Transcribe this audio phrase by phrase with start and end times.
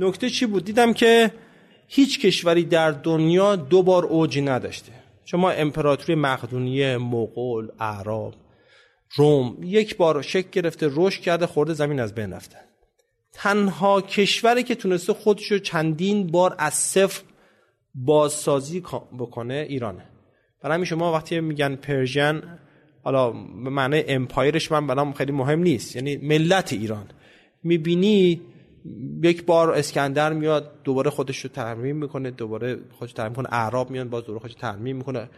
[0.00, 1.30] نکته چی بود؟ دیدم که
[1.88, 4.92] هیچ کشوری در دنیا دو بار اوجی نداشته.
[5.24, 8.34] شما امپراتوری مقدونیه مغول اعراب
[9.16, 12.56] روم یک بار شک گرفته رشد کرده خورده زمین از بین رفته.
[13.32, 17.22] تنها کشوری که تونسته خودشو چندین بار از صفر
[17.94, 18.82] بازسازی
[19.18, 20.04] بکنه ایرانه.
[20.62, 22.58] برای همین شما وقتی میگن پرژن
[23.02, 25.96] حالا به معنی امپایرش من برام خیلی مهم نیست.
[25.96, 27.06] یعنی ملت ایران.
[27.62, 28.40] می‌بینی
[29.22, 34.08] یک بار اسکندر میاد دوباره خودش رو ترمیم می‌کنه دوباره خودش ترمیم می‌کنه اعراب میاد
[34.08, 35.28] باز دوباره خودش ترمیم می‌کنه.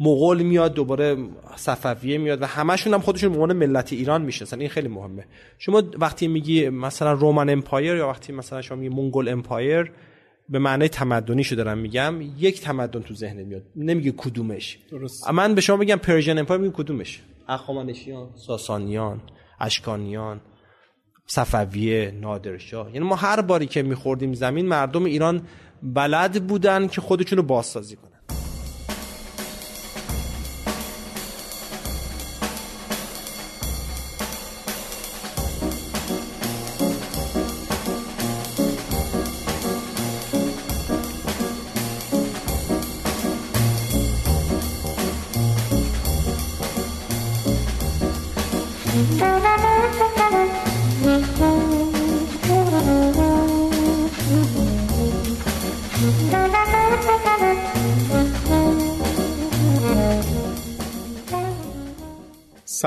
[0.00, 1.16] مغول میاد دوباره
[1.56, 5.24] صفویه میاد و همشون هم خودشون به ملت ایران می‌شناسن این خیلی مهمه.
[5.58, 9.92] شما وقتی میگی مثلا Roman Empire یا وقتی مثلا شما میگی Mongol Empire
[10.48, 13.62] به معنی تمدنیشو دارم میگم یک تمدن تو ذهن میاد.
[13.76, 14.78] نمیگه کدومش.
[14.90, 15.30] درست.
[15.30, 17.22] من به شما میگم Persian Empire میگم کدومش.
[17.48, 19.20] اخوامنشیان ساسانیان
[19.60, 20.40] اشکانیان.
[21.30, 22.86] صفویه نادرشاه.
[22.86, 25.42] یعنی ما هر باری که میخوردیم زمین مردم ایران
[25.82, 28.17] بلد بودن که خودشونو بازسازی کنن.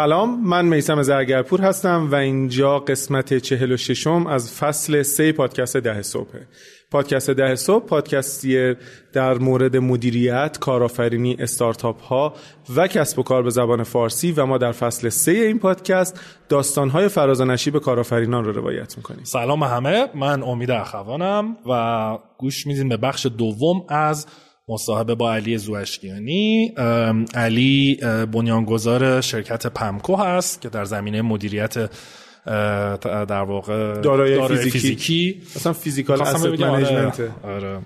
[0.01, 5.77] سلام من میسم زرگرپور هستم و اینجا قسمت چهل و ششم از فصل سه پادکست
[5.77, 6.29] ده صبح
[6.91, 8.75] پادکست ده صبح پادکستی
[9.13, 12.33] در مورد مدیریت، کارآفرینی، استارتاپ ها
[12.75, 17.07] و کسب و کار به زبان فارسی و ما در فصل سه این پادکست داستانهای
[17.07, 19.23] فراز و نشیب کارآفرینان رو روایت می‌کنیم.
[19.23, 24.27] سلام همه من امید اخوانم و گوش میدیم به بخش دوم از
[24.67, 26.73] مصاحبه با علی زوشکیانی
[27.33, 27.99] علی
[28.31, 31.89] بنیانگذار شرکت پمکو هست که در زمینه مدیریت
[33.05, 34.69] در واقع دارایی فیزیکی.
[34.69, 37.79] فیزیکی مثلا physical asset management آره.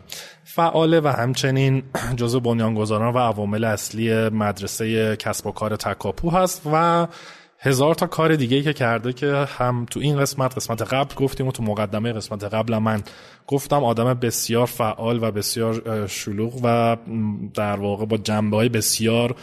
[0.43, 1.83] فعاله و همچنین
[2.17, 7.07] جزو بنیانگذاران و عوامل اصلی مدرسه کسب و کار تکاپو هست و
[7.59, 11.51] هزار تا کار دیگه که کرده که هم تو این قسمت قسمت قبل گفتیم و
[11.51, 13.03] تو مقدمه قسمت قبل من
[13.47, 16.97] گفتم آدم بسیار فعال و بسیار شلوغ و
[17.53, 19.35] در واقع با جنبه های بسیار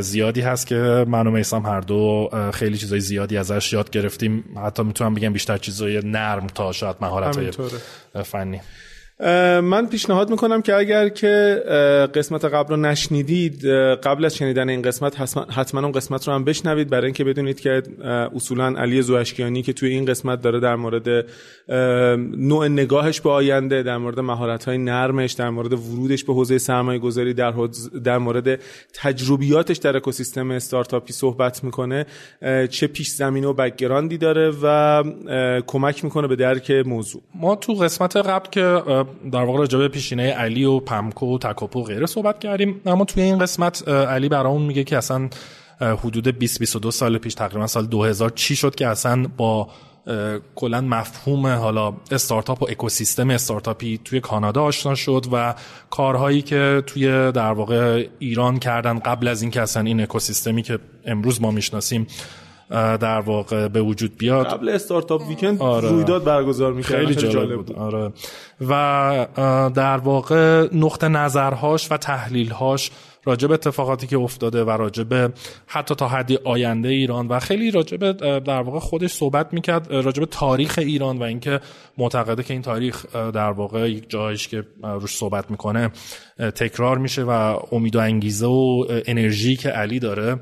[0.00, 4.44] زیادی هست که من و میسم هر دو خیلی چیزای زیادی ازش یاد گرفتیم.
[4.64, 7.50] حتی می‌تونم بگم بیشتر چیزای نرم تا شاید مهارت های
[8.22, 8.60] فنی.
[9.62, 11.62] من پیشنهاد می‌کنم که اگر که
[12.14, 13.66] قسمت قبل رو نشنیدید
[14.02, 15.20] قبل از شنیدن این قسمت
[15.50, 16.90] حتما اون قسمت رو هم بشنوید.
[16.90, 17.82] برای اینکه بدونید که
[18.34, 21.26] اصولا علی زوشکیانی که توی این قسمت داره در مورد
[22.36, 26.98] نوع نگاهش به آینده در مورد مهارت های نرمش در مورد ورودش به حوزه سرمایه
[26.98, 27.54] گذاری در,
[28.04, 28.60] در مورد
[28.94, 32.06] تجربیاتش در اکوسیستم استارتاپی صحبت می‌کنه
[32.70, 35.02] چه پیش زمینه و background ی داره و
[35.66, 37.22] کمک می‌کنه به درک موضوع.
[37.34, 38.82] ما تو قسمت قبل که
[39.32, 42.80] در واقع راجع به پیشینه علی و پمکو و تکاپو و غیره صحبت کردیم.
[42.86, 45.28] اما توی این قسمت علی برامون میگه که اصلا
[45.80, 49.68] حدود 20 22 سال پیش تقریبا سال 2000 چی شد که اصلا با
[50.54, 55.54] کلا مفهوم حالا استارتاپ و اکوسیستم استارتاپی توی کانادا آشنا شد و
[55.90, 61.42] کارهایی که توی در واقع ایران کردن قبل از اینکه اصلا این اکوسیستمی که امروز
[61.42, 62.06] ما می‌شناسیم
[62.70, 65.88] در واقع به وجود بیاد قبل استارتاپ ویکند آره.
[65.88, 67.76] رویداد برگزار می‌کرد خیلی جالب, بود.
[67.76, 68.12] آره.
[68.68, 72.90] و در واقع نقطه نظرهاش و تحلیلهاش
[73.24, 75.32] راجع به اتفاقاتی که افتاده و راجع به
[75.66, 80.20] حتی تا حدی آینده ایران و خیلی راجع به در واقع خودش صحبت می‌کرد راجع
[80.20, 81.60] به تاریخ ایران و اینکه
[81.98, 85.90] معتقده که این تاریخ در واقع یک جایش که روش صحبت می‌کنه
[86.54, 90.38] تکرار میشه و امید و انگیزه و انرژی که علی داره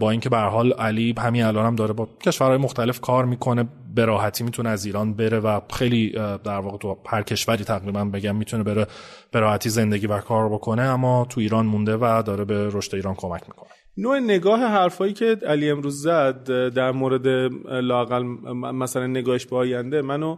[0.00, 4.04] با اینکه به حال علی همین الان هم داره با کشورهای مختلف کار می‌کنه به
[4.04, 6.10] راحتی می‌تونه از ایران بره و خیلی
[6.44, 8.86] در واقع تو هر کشوری تقریبا بگم می‌تونه بره
[9.30, 13.14] به راحتی زندگی و کار بکنه اما تو ایران مونده و داره به رشد ایران
[13.14, 13.68] کمک می‌کنه.
[13.96, 17.26] نوع نگاه حرفایی که علی امروز زد در مورد
[17.68, 18.22] لاقل
[18.52, 20.36] مثلا نگاهش به آینده منو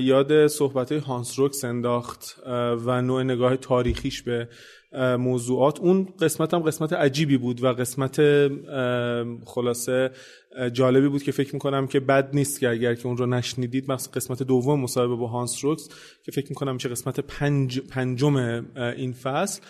[0.00, 2.40] یاد صحبت های هانس روکس انداخت
[2.86, 4.48] و نوع نگاه تاریخیش به
[5.18, 5.80] موضوعات.
[5.80, 8.20] اون قسمت هم قسمت عجیبی بود و قسمت
[9.44, 10.10] خلاصه
[10.72, 14.12] جالبی بود که فکر می‌کنم که بد نیست که اگر که اون رو نشنیدید مثلا
[14.12, 15.88] قسمت دوم مصاحبه با هانس روکس
[16.24, 18.36] که فکر می‌کنم چه قسمت پنج، پنجم
[18.76, 19.60] این فصل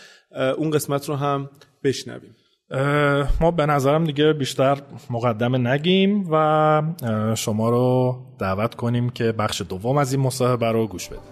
[0.56, 1.50] اون قسمت رو هم
[1.84, 2.36] بشنویم.
[3.40, 6.82] ما به نظرم دیگه بیشتر مقدمه نگیم و
[7.36, 11.31] شما رو دعوت کنیم که بخش دوم از این مصاحبه رو گوش بدیم.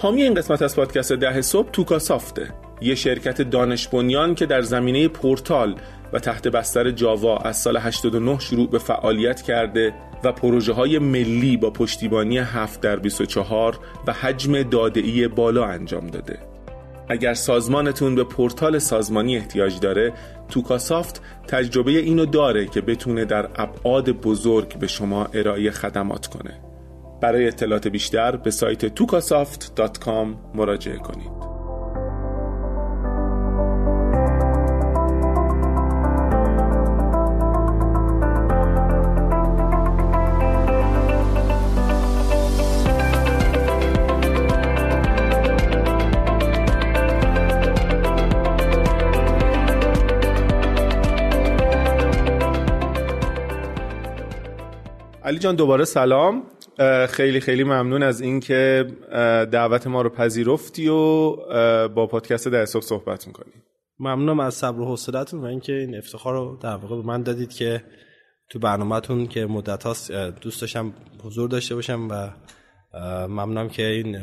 [0.00, 4.62] حامی این قسمت از پادکست ده صبح توکا سافته یه شرکت دانش بنیان که در
[4.62, 5.74] زمینه پورتال
[6.12, 11.56] و تحت بستر جاوا از سال 89 شروع به فعالیت کرده و پروژه های ملی
[11.56, 16.38] با پشتیبانی 7 در 24 و حجم داده‌ای بالا انجام داده.
[17.08, 20.12] اگر سازمانتون به پورتال سازمانی احتیاج داره
[20.48, 26.67] توکاسافت تجربه اینو داره که بتونه در ابعاد بزرگ به شما ارائه خدمات کنه
[27.20, 31.48] برای اطلاعات بیشتر به سایت tukasoft.com مراجعه کنید.
[55.24, 56.42] علی جان دوباره سلام.
[57.08, 58.86] خیلی خیلی ممنون از اینکه
[59.52, 61.30] دعوت ما رو پذیرفتی و
[61.88, 63.52] با پادکست در صبح صحبت می‌کنی.
[64.00, 67.52] ممنونم از صبر و حوصلتون و اینکه این افتخار رو در واقع به من دادید
[67.52, 67.82] که
[68.50, 70.92] تو برنامهتون که مدت هاست دوست داشتم
[71.24, 72.30] حضور داشته باشم و
[73.28, 74.18] ممنونم که این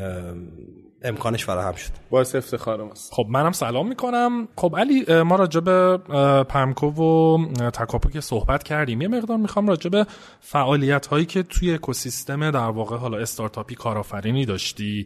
[1.06, 1.92] امکانش فراهم شد.
[2.10, 3.13] باعث افتخار ماست.
[3.13, 4.48] خب منم سلام می‌کنم.
[4.57, 5.98] خب علی ما راجع به
[6.44, 7.38] پمکو و
[7.69, 10.06] تکاپو که صحبت کردیم یه مقدار می‌خوام راجع به
[10.40, 15.06] فعالیت هایی که توی اکوسیستم در واقع حالا استارتاپی کارآفرینی داشتی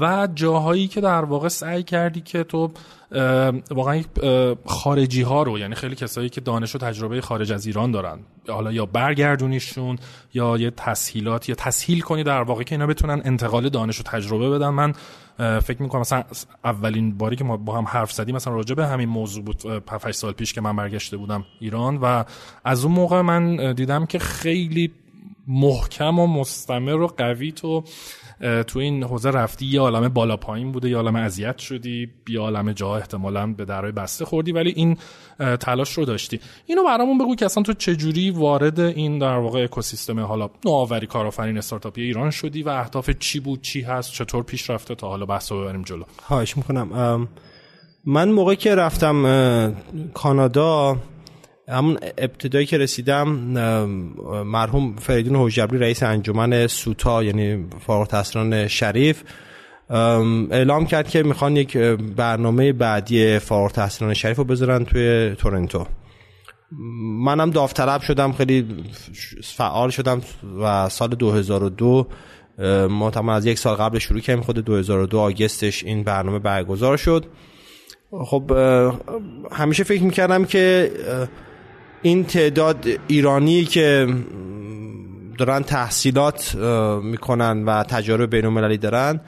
[0.00, 2.70] و جاهایی که در واقع سعی کردی که تو
[3.70, 4.02] واقعا
[4.64, 8.18] خارجی ها رو یعنی خیلی کسایی که دانش و تجربه خارج از ایران دارن
[8.48, 9.98] حالا یا برگردونیشون
[10.34, 14.50] یا یه تسهیلات یا تسهیل کنی در واقع که اینا بتونن انتقال دانش و تجربه
[14.50, 14.68] بدن.
[14.68, 14.92] من
[15.60, 16.24] فکر می‌کنم مثلا
[16.64, 20.14] اولین باری که ما با هم حرف زدیم مثلا راجع به همین موضوع بود 5
[20.14, 22.24] سال پیش که من برگشته بودم ایران و
[22.64, 24.92] از اون موقع من دیدم که خیلی
[25.48, 27.84] محکم و مستمر و قوی تو
[28.66, 32.72] تو این حوزه رفتی یه عالم بالا پایین بوده یه عالم اذیت شدی یه عالم
[32.72, 34.96] جا احتمالا به درای بسته خوردی ولی این
[35.60, 36.40] تلاش رو داشتی.
[36.66, 41.58] اینو برامون بگو که اصلا تو چجوری وارد این در واقع اکوسیستم حالا نوآوری کارآفرین
[41.58, 45.52] استارتاپی ایران شدی و اهداف چی بود چی هست چطور پیش رفته تا حالا بحث
[45.52, 47.28] ببریم جلو؟ خواهش می‌کنم.
[48.04, 49.76] من موقعی که رفتم
[50.14, 50.96] کانادا
[51.68, 53.28] همون ابتدایی که رسیدم
[54.46, 59.22] مرحوم فریدون حجبری رئیس انجمن سوتا یعنی فارغ التحصیلان شریف
[60.50, 61.76] اعلام کرد که می‌خوان یک
[62.16, 65.86] برنامه بعدی فارغ التحصیلان شریف رو بذارن توی تورنتو.
[67.24, 68.84] منم داوطلب شدم خیلی
[69.42, 70.20] فعال شدم
[70.62, 72.06] و سال 2002
[72.90, 77.26] ما از یک سال قبل شروع کردیم خود 2002 آگستش این برنامه برگزار شد.
[78.24, 78.52] خب
[79.52, 80.90] همیشه فکر می‌کردم که
[82.02, 84.14] این تعداد ایرانی که
[85.38, 86.54] دارن تحصیلات
[87.02, 89.20] می‌کنن و تجارب بین المللی دارن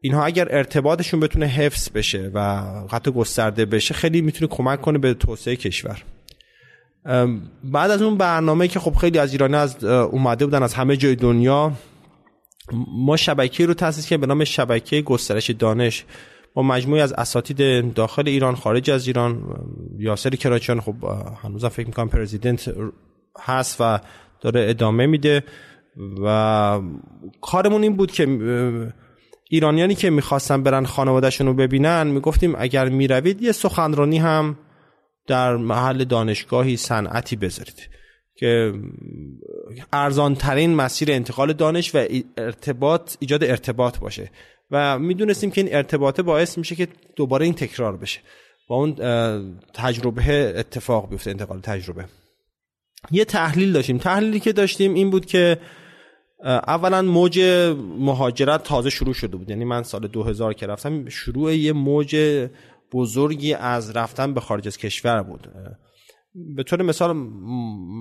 [0.00, 5.14] اینها اگر ارتباطشون بتونه حفظ بشه و حتی گسترده بشه خیلی می‌تونه کمک کنه به
[5.14, 6.02] توسعه کشور.
[7.64, 11.14] بعد از اون برنامه که خب خیلی از ایرانی از اومده بودن از همه جای
[11.14, 11.72] دنیا
[12.88, 16.04] ما شبکه رو تاسیس کردیم به نام شبکه گسترش دانش.
[16.54, 19.42] با مجموعی از اساتید داخل ایران خارج از ایران
[19.98, 20.94] یاسر کراچیان خب
[21.42, 22.74] هنوزم فکر می‌کنم پرزیدنت
[23.40, 24.00] هست و
[24.40, 25.44] داره ادامه میده
[26.24, 26.80] و
[27.40, 28.26] کارمون این بود که
[29.50, 34.58] ایرانیانی که می‌خواستن برن خانوادهشون رو ببینن می‌گفتیم اگر می‌روید یه سخنرانی هم
[35.26, 37.88] در محل دانشگاهی صنعتی بذارید
[38.36, 38.72] که
[39.92, 42.06] ارزان ترین مسیر انتقال دانش و
[42.38, 44.30] ارتباط ایجاد ارتباط باشه.
[44.74, 48.20] و می‌دونستیم که این ارتباطه باعث میشه که دوباره این تکرار بشه.
[48.68, 48.94] با اون
[49.74, 52.04] تجربه اتفاق بیفته انتقال تجربه.
[53.10, 53.98] یه تحلیل داشتیم.
[53.98, 55.58] تحلیلی که داشتیم این بود که
[56.44, 57.40] اولا موج
[57.98, 59.50] مهاجرت تازه شروع شده بود.
[59.50, 62.16] یعنی من سال 2000 که رفتم شروع یه موج
[62.92, 65.48] بزرگی از رفتن به خارج از کشور بود.
[66.56, 67.16] به طور مثال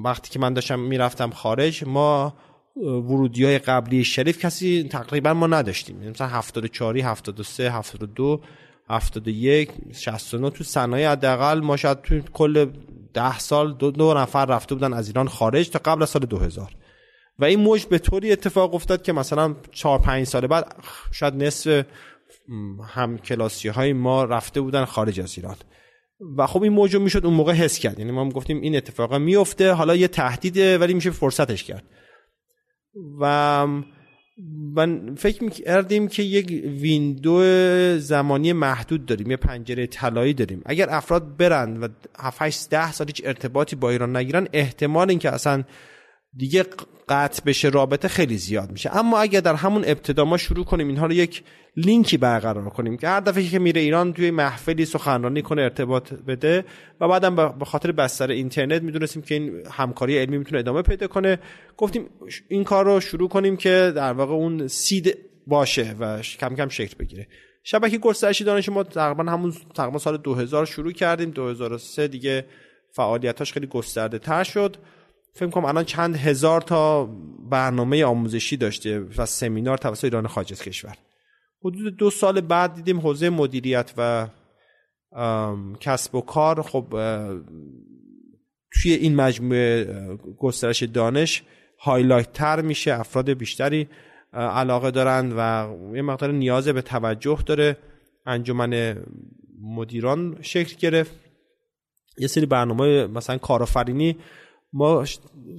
[0.06, 2.34] وقتی که من داشتم می‌رفتم خارج ما
[2.76, 5.98] ورودی های قبلی شریف کسی تقریبا ما نداشتیم.
[5.98, 8.42] یعنی مثلا 74 73 72
[8.90, 12.68] 71 69 تو صنایع حداقل ما شاید تو کل
[13.14, 16.76] 10 سال دو, دو نفر رفته بودن از ایران خارج تا قبل از سال 2000
[17.40, 20.76] و این موج به طوری اتفاق افتاد که مثلا 4 5 سال بعد
[21.12, 21.86] شاید نصف
[22.84, 25.56] هم کلاسی های ما رفته بودن خارج از ایران.
[26.38, 28.00] و خب این موج می‌شد اون موقع حس کرد.
[28.00, 31.84] یعنی ما گفتیم این اتفاق میفته حالا یه تهدیده ولی میشه فرصتش کرد.
[33.20, 33.68] و
[34.76, 36.50] من فکر می‌کردیم که یک
[36.82, 37.44] ویندو
[37.98, 40.62] زمانی محدود داریم یه پنجره طلایی داریم.
[40.66, 41.88] اگر افراد برن و
[42.20, 45.64] 7 8 10 سال هیچ ارتباطی با ایران نگیرن احتمال اینکه اصلا
[46.38, 46.66] دیگه
[47.10, 48.98] قطع بشه رابطه خیلی زیاد میشه.
[48.98, 51.44] اما اگر در همون ابتدا ما شروع کنیم اینها رو یک
[51.78, 56.66] لینکی برقرار کنیم که هر دفعه که میره ایران توی محفلی سخنرانی کنه ارتباط بده
[57.02, 61.40] و بعدم به خاطر بستر اینترنت می‌دونستیم که این همکاری علمی می‌تونه ادامه پیدا کنه.
[61.78, 62.10] گفتیم
[62.48, 66.96] این کار رو شروع کنیم که در واقع اون سید باشه و کم کم شکل
[67.00, 67.28] بگیره.
[67.64, 71.32] شبکه گسترشی دانش ما تقریبا همون تقریبا سال 2000 شروع کردیم.
[71.32, 72.46] 2003 دیگه
[72.92, 74.78] فعالیتاش خیلی گسترده تر شد.
[75.36, 77.06] فکر کنم الان چند هزار تا
[77.50, 80.98] برنامه آموزشی داشته و سمینار توسط ایران خارج کشور.
[81.66, 84.28] حدود دو سال بعد دیدیم حوزه مدیریت و
[85.80, 86.62] کسب و کار.
[86.62, 86.88] خب
[88.74, 89.86] توی این مجموعه
[90.40, 91.44] گسترش دانش
[91.80, 93.90] هایلایت تر میشه افراد بیشتری
[94.34, 97.78] علاقه دارند و یه مقدار نیاز به توجه داره.
[98.26, 99.04] انجمن
[99.62, 101.12] مدیران شکل گرفت.
[102.18, 104.18] یه سری برنامه مثلا کارآفرینی
[104.74, 105.06] ما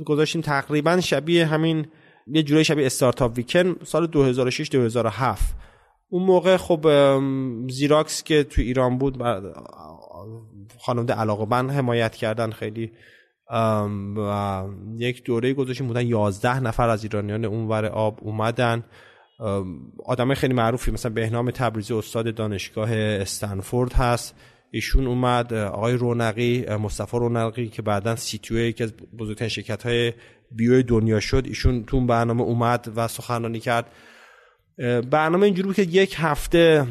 [0.07, 1.87] گذاشتیم تقریبا شبیه همین
[2.27, 5.57] یه جوری شبیه استارتاپ ویکن سال 2006 2007
[6.09, 6.87] اون موقع خب
[7.71, 9.23] زیراکس که تو ایران بود
[10.79, 12.93] خانواده علاقه بند حمایت کردن خیلی
[14.17, 14.65] و
[14.99, 18.85] یک دوره گذاشتیم بودن 11 نفر از ایرانیان اونور آب اومدن.
[20.05, 24.35] آدم خیلی معروفی مثلا بهنام تبریزی استاد دانشگاه استنفورد هست.
[24.75, 30.13] ایشون اومد آقای رونقی مصطفی رونقی که بعدا سی یکی از بزرگترین شرکت های
[30.51, 31.43] بیو دنیا شد.
[31.47, 33.87] ایشون تو برنامه اومد و سخنرانی کرد.
[35.11, 36.87] برنامه اینجوری بود که یک هفته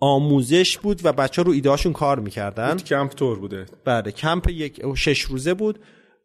[0.00, 2.76] آموزش بود و بچه ها رو ایدهاشون کار می‌کردن.
[2.76, 3.66] کمپ تور بوده.
[3.84, 5.78] بله کمپ یک شش روزه بود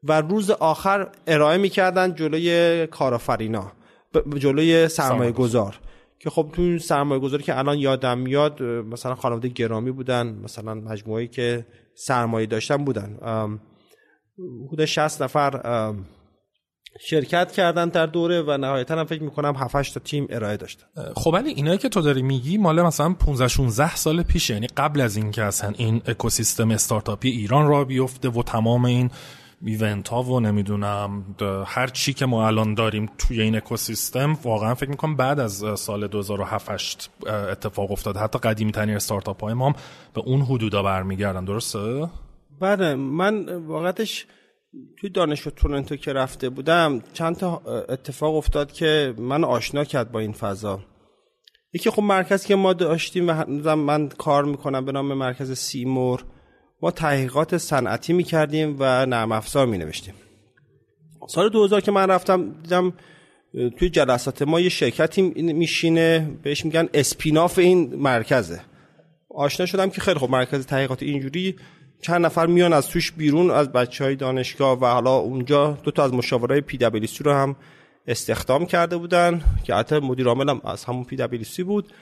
[0.03, 3.71] و روز آخر ارائه می‌کردن جلوی کارآفرینا
[4.37, 5.79] جلوی سرمایه گذار
[6.19, 10.73] که خب تو این سرمایه گذاری که الان یادم میاد مثلا خانواده گرامی بودن مثلا
[10.73, 13.17] مجموعه که سرمایه داشتن بودن.
[14.67, 15.93] حدود 60 نفر
[16.99, 20.85] شرکت کردن در دوره و نهایتا هم فکر می‌کنم 7 تا تیم ارائه داشتن.
[21.15, 24.53] خب ولی اینایی که تو داری میگی مال مثلا 15 16 سال پیشه.
[24.53, 29.11] یعنی قبل از اینکه اصلا این اکوسیستم استارتاپی ایران را بیفته و تمام این
[29.61, 31.35] ایونت ها و نمی‌دونم
[31.65, 36.07] هر چی که ما الان داریم توی این اکوسیستم واقعا فکر می‌کنم بعد از سال
[36.07, 38.19] 2007 اتفاق افتاده.
[38.19, 39.75] حتی قدیمی ترین استارتاپ های ما هم
[40.13, 41.45] به اون حدودا برمیگردن.
[41.45, 42.09] درسته؟
[42.61, 44.25] بله من واقعتش
[44.99, 50.19] توی دانشگاه تورنتو که رفته بودم چند تا اتفاق افتاد که من آشنا کرد با
[50.19, 50.79] این فضا.
[51.73, 53.29] یکی خب مرکزی که ما داشتیم
[53.63, 56.23] و من کار می‌کنم به نام مرکز سیمور.
[56.81, 60.13] ما تحقیقات صنعتی می‌کردیم و نرم افزار می نوشتیم
[61.27, 62.93] سال 2000 که من رفتم دیدم
[63.77, 65.21] توی جلسات ما یه شرکتی
[65.53, 68.61] میشینه بهش میگن spin-off این مرکزه.
[69.29, 71.55] آشنا شدم که خیلی خب مرکز تحقیقات اینجوری
[72.01, 76.03] چند نفر میان از توش بیرون از بچه های دانشگاه و حالا اونجا دو تا
[76.03, 77.55] از مشاورای PW رو هم
[78.07, 81.93] استخدام کرده بودن که حتی مدیر عامل هم از همون PW بود.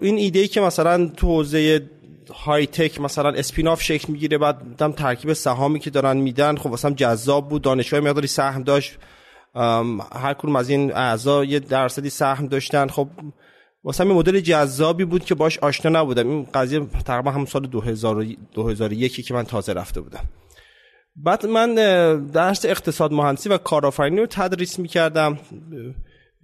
[0.00, 1.90] این ایده ای که مثلا تو حوزه
[2.34, 6.90] های تک مثلا اسپیناف شکل می‌گیره بعد دم ترکیب سهامی که دارن میدن خب واسه
[6.90, 8.98] جذاب بود دانشگاه مقداری سهم داشت.
[10.12, 12.88] هر کدوم از این اعضا یه درصدی سهم داشتن.
[12.88, 13.08] خب
[13.84, 16.28] واسه این مدل جذابی بود که باش آشنا نبودم.
[16.28, 20.24] این قضیه تقریبا هم سال 2000 2001 که من تازه رفته بودم.
[21.16, 21.74] بعد من
[22.26, 25.38] درس اقتصاد مهندسی و کارآفرینی رو تدریس می‌کردم.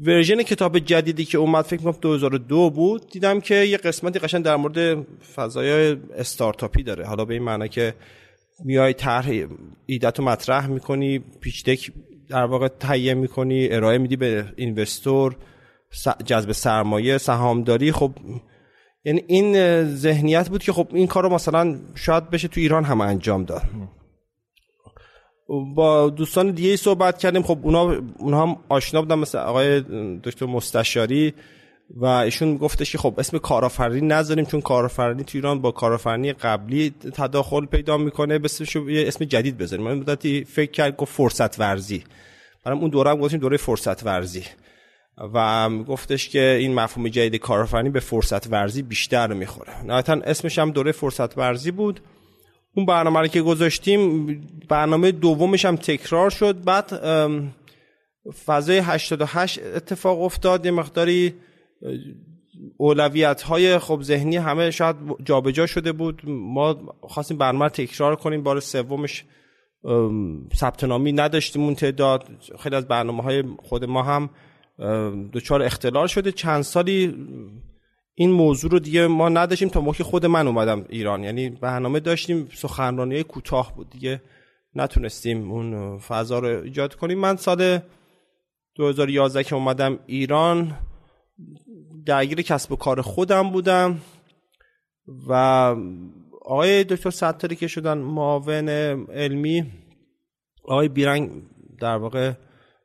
[0.00, 4.56] ورژن کتاب جدیدی که اومد فکر کنم 2002 بود دیدم که یه قسمتی قشنگ در
[4.56, 7.06] مورد فضای استارتاپی داره.
[7.06, 7.94] حالا به این معنی که
[8.64, 9.30] میای طرح
[9.86, 11.92] ایدت رو مطرح می‌کنی پیچ دک
[12.28, 15.36] در واقع تهیه می‌کنی ارائه میدی به اینوستور
[16.24, 17.92] جذب سرمایه سهامداری.
[17.92, 18.12] خب
[19.04, 23.00] یعنی این ذهنیت بود که خب این کار رو مثلا شاید بشه تو ایران هم
[23.00, 23.62] انجام داد.
[25.48, 27.42] با دوستان دیگه صحبت کردیم.
[27.42, 29.80] خب اونا اونا هم آشنا بودن مثل آقای
[30.24, 31.34] دکتر مستشاری
[31.90, 36.94] و ایشون گفتش که خب اسم کارآفرینی نذاریم چون کارآفرینی تو ایران با کارآفرینی قبلی
[37.14, 38.38] تداخل پیدا می‌کنه.
[38.38, 39.84] بس یه اسم جدید بذاریم.
[39.84, 42.04] من مدتی فکر کرد گفت فرصت ورزی.
[42.64, 44.42] برام اون دوره هم گفتیم دوره فرصت ورزی.
[45.34, 49.84] و گفتش که این مفهوم جدید کارآفرینی به فرصت ورزی بیشتر می‌خوره.
[49.84, 52.00] نهایتا اسمش هم دوره فرصت ورزی بود.
[52.76, 54.26] اون برنامه رو که گذاشتیم
[54.68, 56.64] برنامه دومش هم تکرار شد.
[56.64, 56.92] بعد
[58.46, 60.66] فضای 88 اتفاق افتاد.
[60.66, 61.34] یه مقداری
[62.76, 66.22] اولویت های خب ذهنی همه شاید جابجا شده بود.
[66.26, 68.42] ما خواستیم برنامه تکرار کنیم.
[68.42, 69.24] بار سومش
[70.54, 72.28] ثبت نامی نداشتیم اون تعداد.
[72.58, 74.30] خیلی از برنامه های خود ما هم
[75.32, 76.32] دچار اختلال شده.
[76.32, 77.14] چند سالی
[78.14, 81.24] این موضوع رو دیگه ما نداشتیم تا موقع خود من اومدم ایران.
[81.24, 84.22] یعنی برنامه داشتیم سخنرانی کوتاه بود دیگه.
[84.74, 87.18] نتونستیم اون فضا رو ایجاد کنیم.
[87.18, 87.78] من سال
[88.74, 90.78] 2011 که اومدم ایران
[92.06, 94.00] درگیر کسب و کار خودم بودم
[95.28, 95.32] و
[96.42, 98.68] آقای دکتر ستاری که شدن معاون
[99.08, 99.72] علمی
[100.64, 101.30] آقای بیرنگ
[101.80, 102.32] در واقع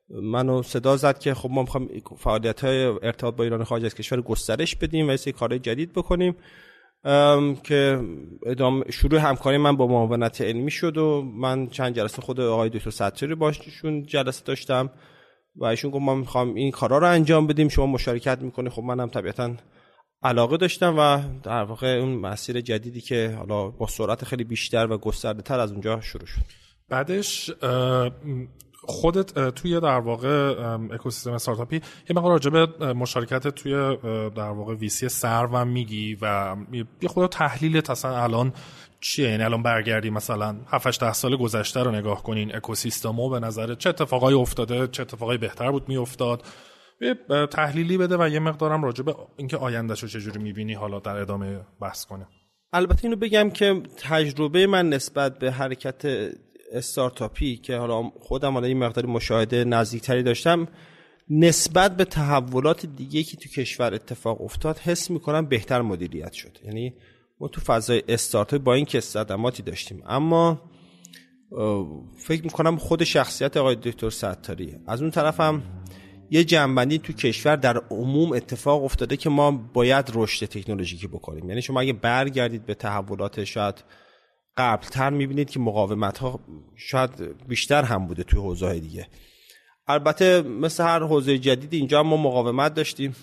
[0.10, 4.22] منو صدا زد که خب ما می‌خوایم فعالیت های ارتباط با ایران خارج از کشور
[4.22, 6.36] گسترش بدیم و سری کار جدید بکنیم.
[7.64, 8.02] که
[8.46, 12.90] ادام شروع همکاری من با معاونت علمی شد و من چند جلسه خود آقای دکتر
[12.90, 14.90] ستاری باششون جلسه داشتم
[15.56, 18.70] و ایشون گفت ما می‌خوام این کارا رو انجام بدیم شما مشارکت می‌کنی.
[18.70, 19.52] خب منم طبیعتا
[20.24, 24.98] علاقه داشتم و در واقع اون مسیر جدیدی که حالا با سرعت خیلی بیشتر و
[24.98, 26.42] گسترده تر از اونجا شروع شد.
[26.90, 27.52] بعدش
[28.84, 30.56] خودت توی در واقع
[30.92, 33.72] اکوسیستم استارتاپی یه مقدار راجع به مشارکت توی
[34.36, 36.56] در واقع ویسی سر میگی و
[37.02, 38.54] یه خود تحلیل اصلا الان
[39.02, 43.76] چیه؟ یعنی الان برگردی مثلا 7 ده سال گذشته رو نگاه کنین اکوسیستمو به نظر
[43.76, 46.44] چه اتفاقایی افتاده؟ چه اتفاقایی بهتر بود میافتاد؟
[47.52, 52.06] تحلیلی بده و یه مقدارم راجع به اینکه آیندهشو چجوری می‌بینی حالا در ادامه بحث
[52.06, 52.28] کنه.
[52.74, 56.06] البته اینو بگم که تجربه من نسبت به حرکت
[56.72, 60.68] استارتاپی که حالا خودم حالا این مقداری مشاهده نزدیکتری داشتم
[61.30, 66.58] نسبت به تحولات دیگه که تو کشور اتفاق افتاد حس می‌کنم بهتر مدیریت شد.
[66.66, 66.94] یعنی
[67.40, 70.04] ما تو فضای استارتاپ با این که صدماتی داشتیم.
[70.08, 70.62] اما
[72.18, 75.64] فکر می‌کنم خود شخصیت آقای دکتر ستاری از اون طرفم
[76.32, 81.50] یه جنبندی تو کشور در عموم اتفاق افتاده که ما باید رشد تکنولوژیکی بکنیم.
[81.50, 83.84] یعنی شما اگه برگردید به تحولات شاید
[84.60, 86.40] قبلتر می‌بینید که مقاومت ها
[86.76, 87.12] شاید
[87.48, 89.08] بیشتر هم بوده توی حوزه دیگه.
[89.88, 93.16] البته مثل هر حوزه جدید اینجا ما مقاومت داشتیم.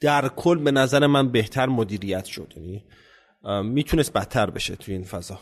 [0.00, 2.52] در کل به نظر من بهتر مدیریت شد.
[2.56, 2.84] یعنی
[3.62, 5.38] می‌تونست بدتر بشه توی این فضا.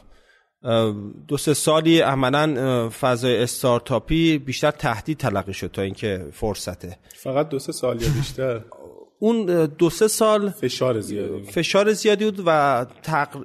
[1.28, 6.98] دو سه سالی عملا فضای استارتاپی بیشتر تهدید تلقی شد تا اینکه فرصته.
[7.16, 8.64] فقط دو سه سال یا بیشتر؟
[9.18, 13.36] اون دو سه سال فشار زیادی فشار زیادی بود و تق...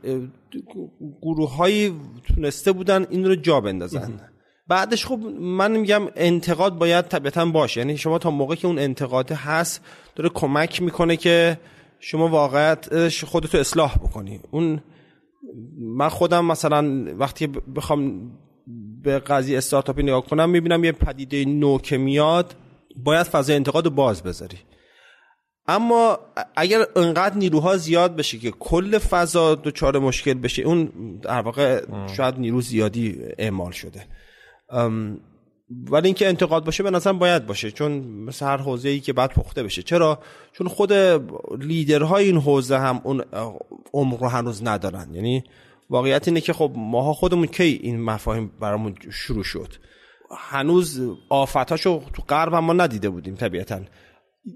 [1.22, 1.94] گروه هایی
[2.36, 4.20] تونسته بودن این رو جا بندازن.
[4.68, 7.80] بعدش خب من میگم انتقاد باید طبیعتا باشه.
[7.80, 9.86] یعنی شما تا موقع که اون انتقاد هست
[10.16, 11.60] داره کمک می‌کنه که
[12.00, 14.40] شما واقعیت خودتو اصلاح بکنی.
[14.52, 14.82] اون
[15.78, 18.32] من خودم مثلا وقتی بخوام
[19.04, 22.56] به قضیه استارتاپی نگاه کنم می‌بینم یه پدیده نو که میاد
[23.04, 24.58] باید فضای انتقاد رو باز بذاری.
[25.72, 26.20] اما
[26.56, 30.86] اگر انقدر نیروها زیاد بشه که کل فضا دچار مشکل بشه اون
[31.22, 31.86] در واقع
[32.18, 34.06] شاید نیرو زیادی اعمال شده.
[35.92, 39.34] ولی اینکه انتقاد باشه به نظرم باید باشه چون مثل هر حوزه ای که بعد
[39.34, 39.82] پخته بشه.
[39.82, 40.20] چرا؟
[40.54, 40.94] چون خود
[41.60, 43.24] لیدرهای این حوزه هم اون
[43.94, 45.08] عمق رو هنوز ندارن.
[45.14, 45.44] یعنی
[45.90, 49.74] واقعیت اینه که خب ماها خودمون کی این مفاهیم برامون شروع شد؟
[50.38, 53.80] هنوز آفتاشو تو غرب ما ندیده بودیم طبیعتا.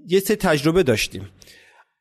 [0.08, 1.28] یه سه تجربه داشتیم.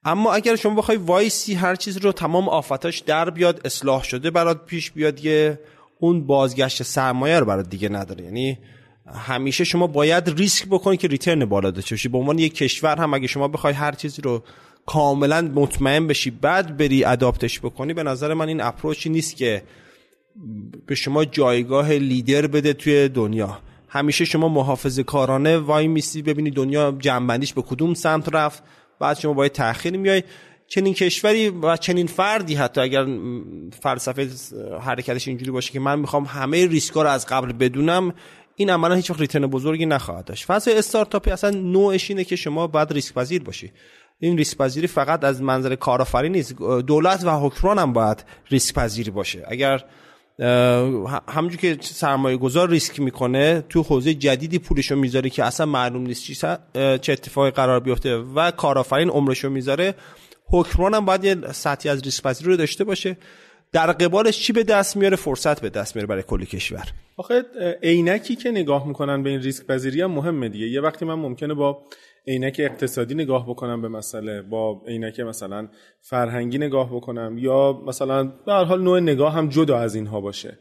[0.03, 4.65] اما اگر شما بخوای وایسی هر چیز رو تمام آفتاش در بیاد اصلاح شده برات
[4.65, 5.59] پیش بیاد یه
[5.99, 8.23] اون بازگشت سرمایه رو برات دیگه نداره.
[8.23, 8.57] یعنی
[9.13, 12.09] همیشه شما باید ریسک بکنید که return بالا داشته باشی.
[12.09, 14.43] به عنوان یک کشور هم اگه شما بخوای هر چیزی رو
[14.85, 19.35] کاملا مطمئن بشی بعد بری adopt ش بکنی به نظر من این approach ی نیست
[19.35, 19.63] که
[20.85, 23.59] به شما جایگاه لیدر بده توی دنیا.
[23.95, 28.63] همیشه شما محافظه کارانه وای میسی ببینی دنیا جمع‌بندیش به کدوم سمت رفت
[28.99, 30.23] بعد شما با یه تأخیر میای
[30.67, 33.05] چنین کشوری و چنین فردی حتی اگر
[33.81, 34.29] فلسفه
[34.81, 38.13] حرکتش اینجوری باشه که من می‌خوام همه ریسکا رو از قبل بدونم
[38.55, 40.45] این عملا هیچ وقت return بزرگی نخواهد داشت.
[40.45, 43.71] فاز استارتاپی اصلا نوعش اینه که شما باید ریسک پذیر باشی.
[44.19, 46.55] این ریسک پذیری فقط از منظر کارآفرین نیست.
[46.87, 49.43] دولت و حکمران هم باید ریسک پذیری باشه.
[49.47, 49.83] اگر
[51.27, 56.23] همونجور که سرمایه گذار ریسک می‌کنه تو حوزه جدیدی پولشو می‌ذاره که اصلا معلوم نیست
[57.01, 59.95] چه اتفاقی قرار بیفته و کارآفرین عمرشو می‌ذاره.
[60.47, 63.17] حکمران هم باید یه سطحی از ریسک پذیری رو داشته باشه.
[63.71, 66.85] در قبالش چی به دست میاره؟ فرصت به دست میاره برای کل کشور.
[67.17, 67.45] آخه
[67.83, 70.67] عینکی که نگاه می‌کنن به این ریسک پذیری هم مهمه دیگه.
[70.67, 71.83] یه وقتی من ممکنه با
[72.27, 75.67] عینک اقتصادی نگاه بکنم به مسئله با عینک مثلا
[76.01, 80.57] فرهنگی نگاه بکنم یا مثلا به هر حال نوع نگاه هم جدا از اینها باشه.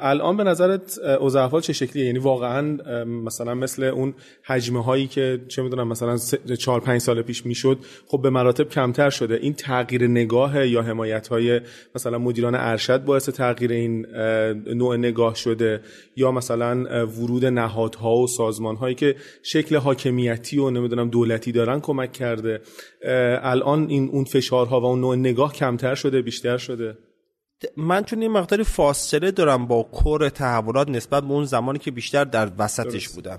[0.00, 2.62] الان به نظرت اوضاع چه شکلیه؟ یعنی واقعا
[3.04, 6.16] مثلا مثل اون حجمه هایی که چه می‌دونم مثلا
[6.58, 9.34] 4 5 سال پیش می‌شد خب به مراتب کمتر شده.
[9.34, 11.60] این تغییر نگاه یا حمایت های
[11.94, 14.06] مثلا مدیران ارشد باعث تغییر این
[14.66, 15.80] نوع نگاه شده
[16.16, 22.12] یا مثلا ورود نهادها و سازمان هایی که شکل حاکمیتی و نمی‌دونم دولتی دارن کمک
[22.12, 22.60] کرده.
[23.42, 26.96] الان این اون فشارها و اون نوع نگاه کمتر شده بیشتر شده.
[27.76, 32.24] من چون این مقداری فاصله دارم با کور تحولات نسبت به اون زمانی که بیشتر
[32.24, 33.38] در وسطش بودم.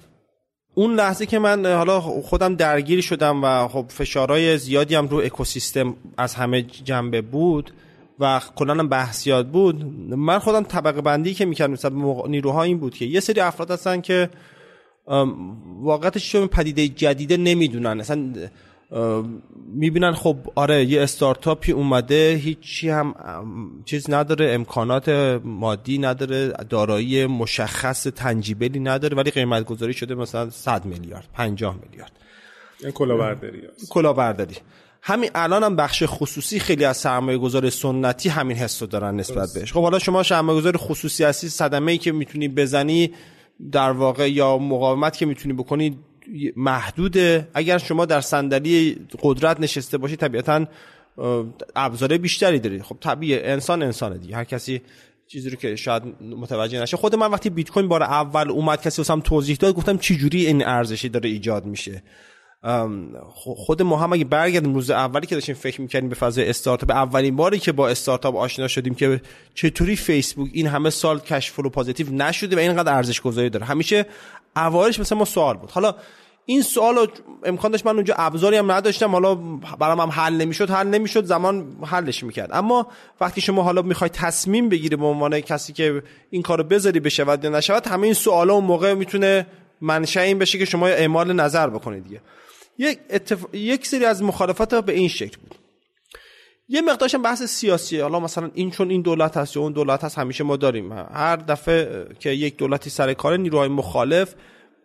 [0.76, 5.96] اون لحظه که من حالا خودم درگیر شدم و خب فشارهای زیادی هم رو اکوسیستم
[6.18, 7.74] از همه جنبه بود
[8.20, 13.06] و کلا بحثیات بود من خودم طبقه بندی که می‌کردم مثلا نیروها این بود که
[13.06, 14.30] یه سری افراد هستن که
[15.82, 18.00] واقعتش چون پدیده جدیده نمی‌دونن.
[18.00, 18.34] اصلا
[19.68, 23.14] می‌بینن خب آره یه استارتاپی اومده هیچی هم
[23.86, 25.10] چیز نداره امکانات
[25.44, 32.12] مادی نداره دارایی مشخص تنجیبلی نداره ولی قیمت گذاری شده مثلا 100 میلیارد 50 میلیارد.
[32.94, 34.56] کلاهبرداری کلاهبرداری.
[35.02, 39.54] همین الان هم بخش خصوصی خیلی از سرمایه گذار سنتی همین حس رو دارن نسبت
[39.54, 39.74] بهش.
[39.74, 43.14] خب حالا شما سرمایه گذار خصوصی هستی صدمه ای که می‌تونی بزنی
[43.72, 46.00] در واقع یا مقاومت که می‌تونی بکنی
[46.56, 47.48] محدوده.
[47.54, 50.66] اگر شما در صندلی قدرت نشسته باشید طبیعتا
[51.76, 54.36] ابزار بیشتری دارید خب طبیعه انسان انسانه دیگه.
[54.36, 54.82] هر کسی
[55.28, 56.98] چیزی رو که شاید متوجه نشه.
[56.98, 60.46] خود من وقتی بیت کوین بار اول اومد کسی واسم توضیح داد گفتم چه جوری
[60.46, 62.04] این ارزشی داره ایجاد میشه.
[63.34, 67.36] خود ما هم اگه برگردیم روز اولی که داشتیم فکر می‌کردیم به فضای استارتاپ اولین
[67.36, 69.22] باری که با استارتاپ آشنا شدیم که
[69.54, 73.66] چطوری فیسبوک این همه سال cash flow positive نشده و اینقدر ارزش گذاری داره.
[73.66, 74.06] همیشه
[74.56, 75.72] اولش مثلا ما سوال بود.
[75.72, 75.96] حالا
[76.46, 77.08] این سوال
[77.44, 79.12] امکان داشت من اونجا ابزاری هم نداشتم.
[79.12, 79.36] حالا
[79.80, 82.50] برام هم حل نمی‌شد حل نمی‌شد زمان حلش می‌کرد.
[82.54, 82.88] اما
[83.22, 87.50] وقتی شما حالا می‌خوای تصمیم بگیری به عنوان کسی که این کارو بذاری بشود یا
[87.50, 89.48] نشود همه این سوالا اون موقع می‌تونه
[89.82, 92.22] منشأ این بشه که شما اعمال نظر بکنید دیگه.
[92.78, 93.46] یک, اتف...
[93.54, 95.56] یک سری از مخالفات به این شکل بود.
[96.68, 98.04] یه مقدارش بحث سیاسیه.
[98.04, 100.92] حالا مثلا این چون این دولت هست یا اون دولت هست همیشه ما داریم.
[100.92, 104.36] هر دفعه که یک دولتی سر کار نیروهای مخالف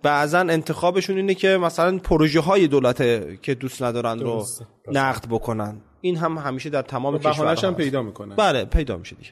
[0.02, 2.96] بعضا انتخابشون اینه که مثلا پروژه های دولت
[3.42, 4.46] که دوست ندارن رو
[4.92, 5.80] نقد بکنن.
[6.00, 9.30] این هم همیشه در تمام کشورها هم پیدا می‌کنن بله پیدا میشه دیگه.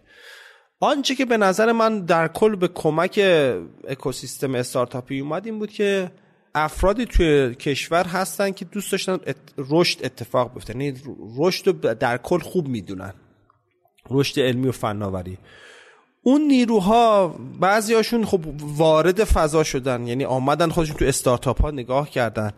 [0.81, 3.21] آنچه که به نظر من در کل به کمک
[3.88, 6.11] اکوسیستم استارتاپی اومد این بود که
[6.57, 9.19] افرادی توی کشور هستن که دوست داشتن
[9.59, 10.73] رشد اتفاق بیفته.
[10.73, 10.95] یعنی
[11.38, 13.14] رشد رو در کل خوب می‌دونن.
[14.11, 15.38] رشد علمی و فناوری.
[16.23, 17.29] اون نیروها
[17.61, 20.07] بعضی هاشون خب وارد فضا شدن.
[20.07, 22.53] یعنی آمدن خودشون تو استارتاپ ها نگاه کردن.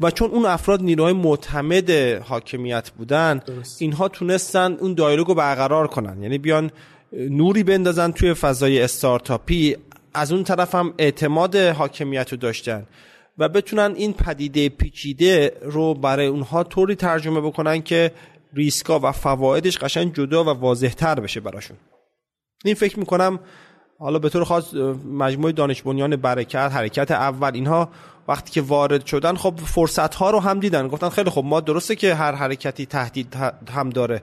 [0.00, 1.90] و چون اون افراد نیروهای معتمد
[2.24, 3.40] حاکمیت بودن
[3.78, 6.22] اینها تونستن اون دایلوگ رو برقرار کنن.
[6.22, 6.70] یعنی بیان
[7.12, 9.76] نوری بندازن توی فضای استارتاپی.
[10.14, 12.86] از اون طرف هم اعتماد حاکمیت رو داشتن.
[13.38, 18.12] و بتونن این پدیده پیچیده رو برای اونها طوری ترجمه بکنن که
[18.54, 21.76] ریسکا و فوایدش قشنگ جدا و واضح تر بشه براشون.
[22.64, 23.40] این فکر می‌کنم
[23.98, 27.88] حالا به طور خاص مجموعه دانش بنیان برکت حرکت اول اینها
[28.28, 30.88] وقتی که وارد شدن خب فرصت ها رو هم دیدن.
[30.88, 33.36] گفتن خیلی خب ما درسته که هر حرکتی تهدید
[33.74, 34.22] هم داره.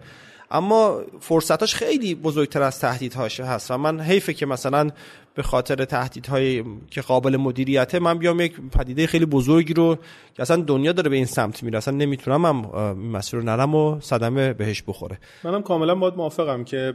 [0.52, 4.90] اما فرصتاش خیلی بزرگتر از تهدیدهاش هست و من حیفه که مثلا
[5.36, 9.96] به خاطر تهدیدهای که قابل مدیریته من بیام یک پدیده خیلی بزرگی رو
[10.34, 11.78] که اصلا دنیا داره به این سمت میره.
[11.78, 12.56] اصلا نمی‌تونم هم
[12.98, 15.20] مسیر رو نرم و صدمه بهش بخوره.
[15.44, 16.94] منم کاملا باید موافقم که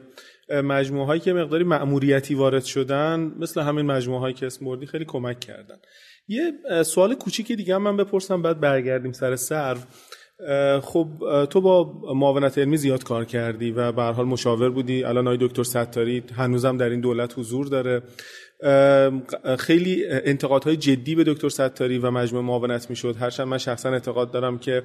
[0.64, 5.05] مجموعه هایی که مقداری مأموریتی وارد شدن مثل همین مجموعه هایی که اسم بردی خیلی
[5.05, 5.77] کمک کردن.
[6.29, 9.77] یه سوال کوچیکی دیگه هم من بپرسم بعد برگردیم سر سر.
[10.83, 11.09] خب
[11.51, 15.05] تو با معاونت علمی زیاد کار کردی و به حال مشاور بودی.
[15.05, 18.03] الان آقای دکتر ستاری هنوزم در این دولت حضور داره.
[19.59, 23.16] خیلی انتقادهای جدی به دکتر ستاری و مجموعه معاونت می‌شد.
[23.16, 24.83] هرچند من شخصا اعتقاد دارم که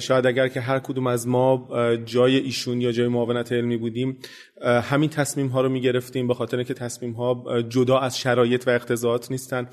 [0.00, 1.68] شاید اگر که هر کدوم از ما
[2.04, 4.18] جای ایشون یا جای معاونت علمی بودیم
[4.64, 9.30] همین تصمیم ها رو می‌گرفتیم به خاطر که تصمیم ها جدا از شرایط و اقتضاعات
[9.30, 9.68] نیستن.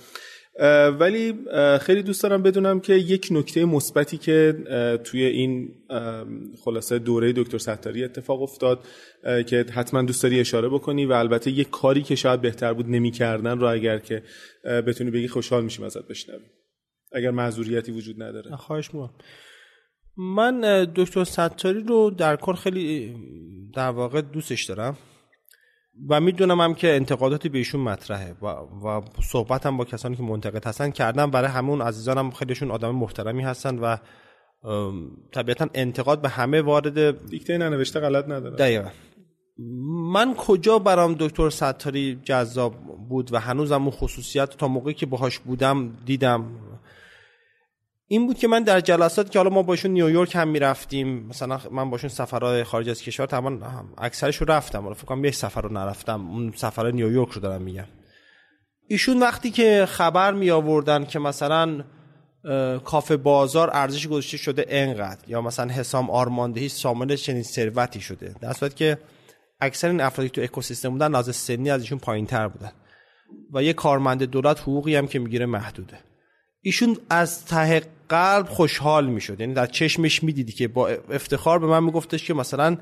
[0.99, 1.33] ولی
[1.81, 4.55] خیلی دوست دارم بدونم که یک نکته مثبتی که
[5.03, 5.69] توی این
[6.65, 8.85] خلاصه دوره دکتر ستاری اتفاق افتاد
[9.23, 13.59] که حتما دوست داری اشاره بکنی و البته یک کاری که شاید بهتر بود نمی‌کردن
[13.59, 14.23] رو اگر که
[14.63, 16.49] بتونی بگی خوشحال میشیم ازت بشنویم.
[17.11, 18.55] اگر معذوریتی وجود نداره.
[18.55, 19.13] خواهش می‌کنم.
[20.17, 23.15] من دکتر ستاری رو در کل خیلی
[23.75, 24.97] در واقع دوستش دارم.
[26.07, 28.47] و می‌دونم هم که انتقاداتی به ایشون مطرحه و,
[28.87, 31.31] و صحبت هم با کسانی که منتقد هستن کردم.
[31.31, 33.97] برای همون عزیزانم خیلیشون آدم محترمی هستن و
[35.31, 38.55] طبیعتا انتقاد به همه وارد دیکته ننوشته غلط نداره.
[38.55, 38.89] دقیقا.
[40.13, 42.75] من کجا برام دکتر ستاری جذاب
[43.09, 46.45] بود و هنوزم اون خصوصیت تا موقعی که باهاش بودم دیدم
[48.11, 51.89] این بود که من در جلسات که حالا ما باشون نیویورک هم می‌رفتیم مثلا من
[51.89, 54.81] باشون سفرهای خارج از کشور تمام اکثرش رو رفتم.
[54.81, 57.87] حالا فکر کنم سفر رو نرفتم اون سفر نیویورک رو دارم میگم.
[58.87, 61.83] ایشون وقتی که خبر می آوردن که مثلا
[62.85, 68.53] کافه بازار ارزش گذاشته شده انقدر یا مثلا حسام آرماندهی شامل چنین ثروتی شده در
[68.53, 68.97] صورتی که
[69.61, 72.71] اکثر این افرادی تو اکوسیستم بودن لحاظ سنی از ایشون پایینتر بودن
[73.53, 75.99] و یه کارمند دولت حقوقی هم که می‌گیره محدوده.
[76.61, 79.39] ایشون از ته قلب خوشحال می‌شد.
[79.39, 82.77] یعنی در چشمش می‌دیدی که با افتخار به من میگفتش که مثلا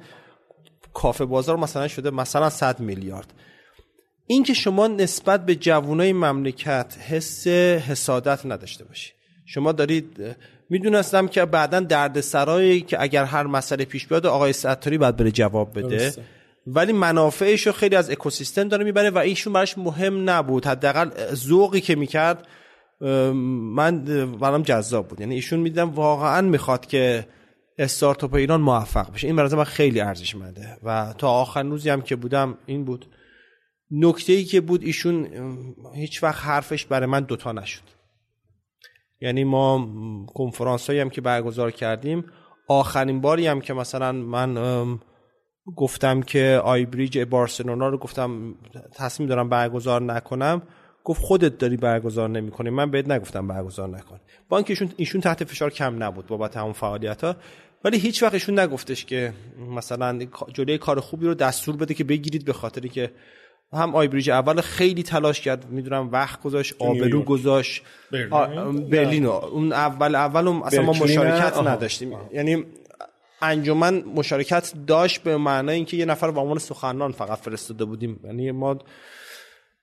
[0.94, 3.34] کافه بازار مثلا شده مثلا 100 میلیارد.
[4.28, 9.12] این که شما نسبت به جوانای مملکت حس حسادت نداشته باشی.
[9.46, 10.36] شما دارید
[10.70, 15.32] می‌دونستم که بعدا درد سرایی که اگر هر مسئله پیش بیاد آقای ستاری باید بره
[15.32, 16.13] جواب بده.
[16.68, 20.66] ولی منافعش رو خیلی از اکوسیستم داره می‌بره و ایشون براش مهم نبود.
[20.66, 22.48] حداقل ذوقی که می‌کرد
[23.02, 25.20] من برام جذاب بود.
[25.20, 27.28] یعنی ایشون می‌دیدم واقعا می‌خواد که
[27.78, 29.28] استارتاپ ایران موفق بشه.
[29.28, 30.78] این برای من خیلی ارزشمنده.
[30.84, 33.06] و تا آخر روزی هم که بودم این بود.
[33.92, 35.28] نکته ای که بود ایشون
[35.96, 37.84] هیچ وقت حرفش برای من دوتا نشد.
[39.22, 39.90] یعنی ما
[40.36, 42.26] کنفرانس هایی هم که برگزار کردیم.
[42.68, 45.00] آخرین باری هم که مثلا من
[45.76, 48.56] گفتم که آی بریج بارسلونا رو گفتم
[48.96, 50.62] تصمیم دارم برگزار نکنم.
[51.08, 52.70] گفت خودت داری برگزار نمی‌کنی.
[52.70, 54.20] من بهت نگفتم برگزار نکن.
[54.50, 57.36] با اینکه ایشون ایشون تحت فشار کم نبود بابت همون فعالیت ها
[57.84, 59.34] ولی هیچ وقت ایشون نگفتش که
[59.76, 60.20] مثلا
[60.54, 63.12] جلوی کار خوبی رو دستور بده که بگیرید به خاطری که
[63.74, 65.70] هم آیبریج اول خیلی تلاش کرد.
[65.70, 67.84] می‌دونم وقت گذاشت آبرو گذاشت.
[68.91, 69.26] برلین.
[69.26, 72.17] اون اول اول اصلا ما مشارکت نداشتیم.
[72.34, 72.63] یعنی
[73.41, 78.20] انجمن مشارکت داشت به معنای اینکه یه نفر به عنوان سخنران فقط فرستاده بودیم.
[78.24, 78.80] یعنی ما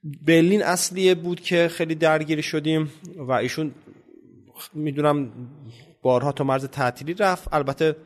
[0.04, 3.74] برلین اصلیه بود که خیلی درگیری شدیم و ایشون
[4.74, 5.30] می‌دونم
[6.02, 7.54] بارها تا مرز تعطیلی رفت.
[7.54, 7.96] البته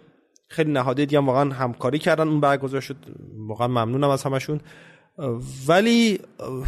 [0.49, 2.97] خیلی نهادهای دیگه واقعا همکاری کردن اون برگزار شد.
[3.37, 4.61] واقعا ممنونم از همشون.
[5.69, 6.19] ولی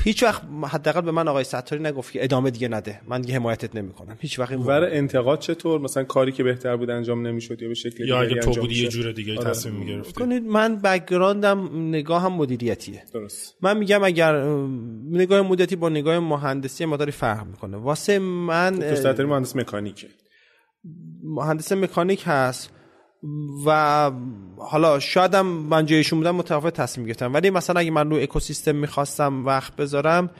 [0.04, 3.00] هیچ وقت حداقل به من آقای ستاری نگفت که ادامه دیگه نده.
[3.08, 4.16] من دیگه حمایتت نمی‌کنم.
[4.20, 7.74] هیچ وقت این ور انتقاد چطور؟ مثلا کاری که بهتر بود انجام نمی‌شد یا به
[7.74, 9.50] شکل یا اگه تو بودی یه جور دیگه آره.
[9.50, 10.12] تصمیم می‌گرفتی.
[10.12, 13.02] کنید من بکگراندم نگاه هم مدیریتیه.
[13.14, 13.56] درست.
[13.62, 14.42] من میگم اگر
[15.10, 17.76] نگاه مدیریتی با نگاه مهندسی مداری فرق می‌کنه.
[17.76, 20.08] واسه من تو ستاری مهندس مکانیکه.
[21.24, 22.70] مهندس مکانیک هست.
[23.66, 24.10] و
[24.56, 27.34] حالا شایدم من جایشون بودم متفاوت تصمیم گرفتم.
[27.34, 30.30] ولی مثلا اگه من رو اکوسیستم می‌خواستم وقت بذارم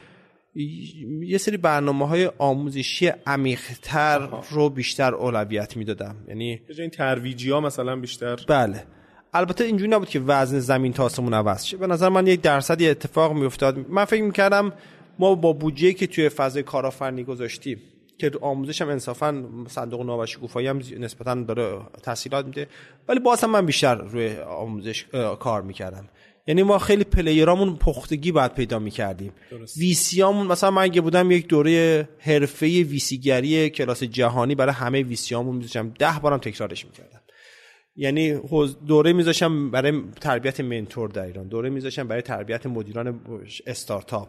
[1.21, 6.15] یه سری برنامه های آموزشی عمیقتر رو بیشتر اولویت می‌دادم.
[6.27, 8.35] یعنی این ترویجی ها مثلا بیشتر.
[8.47, 8.83] بله.
[9.33, 11.77] البته اینجوری نبود که وزن زمین تا آسمون عوض شه.
[11.77, 13.89] به نظر من یک درصدی اتفاق میافتاد.
[13.89, 14.73] من فکر می‌کردم
[15.19, 17.81] ما با بودجه که توی فضای کارآفرینی گذاشتیم
[18.17, 22.67] که آموزش هم انصافا صندوق گفایی هم نسبتا داره تحصیلات میده.
[23.07, 25.05] ولی باز هم من بیشتر روی آموزش
[25.39, 26.09] کار می‌کردم.
[26.47, 29.33] یعنی ما خیلی پلیرامون پختگی باید پیدا می‌کردیم.
[29.77, 35.93] ویسیامون مثلا من اگه بودم یک دوره حرفه ویسیگری کلاس جهانی برای همه ویسیامون میذاشم
[35.99, 37.21] ده بارم تکرارش می‌کردم.
[37.95, 38.39] یعنی
[38.87, 41.47] دوره میذاشم برای تربیت منتور در ایران.
[41.47, 43.21] دوره میذاشم برای تربیت مدیران
[43.67, 44.27] استارتاپ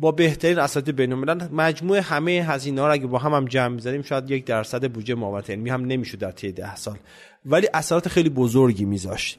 [0.00, 1.48] با بهترین اساتید الملل.
[1.52, 5.14] مجموع همه هزینه ها رو اگه با هم هم جمع می‌ذاریم شاید یک درصد بودجه
[5.14, 6.98] معاونت علمی هم نمی‌شد در طی ده سال.
[7.46, 9.38] ولی اثرات خیلی بزرگی میذاشت.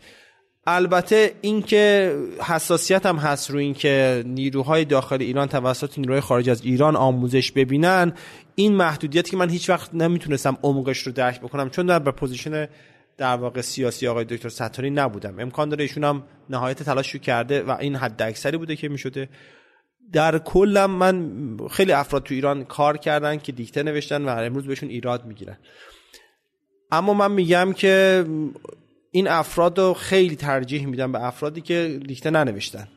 [0.68, 6.96] البته اینکه حساسیت هم هست رو اینکه نیروهای داخل ایران توسط نیروهای خارج از ایران
[6.96, 8.14] آموزش ببینن.
[8.56, 12.68] این محدودیتی که من هیچ وقت نمی‌تونستم عمقش رو درک بکنم چون در به position
[13.18, 15.40] در واقع سیاسی آقای دکتر ستاری نبودم.
[15.40, 19.30] امکان داره ایشون هم نهایت تلاش رو کرده و این حد اکثری بوده که می‌شده.
[20.14, 21.32] در کلم من
[21.72, 25.58] خیلی افراد تو ایران کار کردن که دیکته نوشتن و امروز بهشون ایراد می‌گیرن.
[26.92, 28.26] اما من میگم که
[29.12, 32.88] این افراد رو خیلی ترجیح میدم به افرادی که دیکته ننوشتن.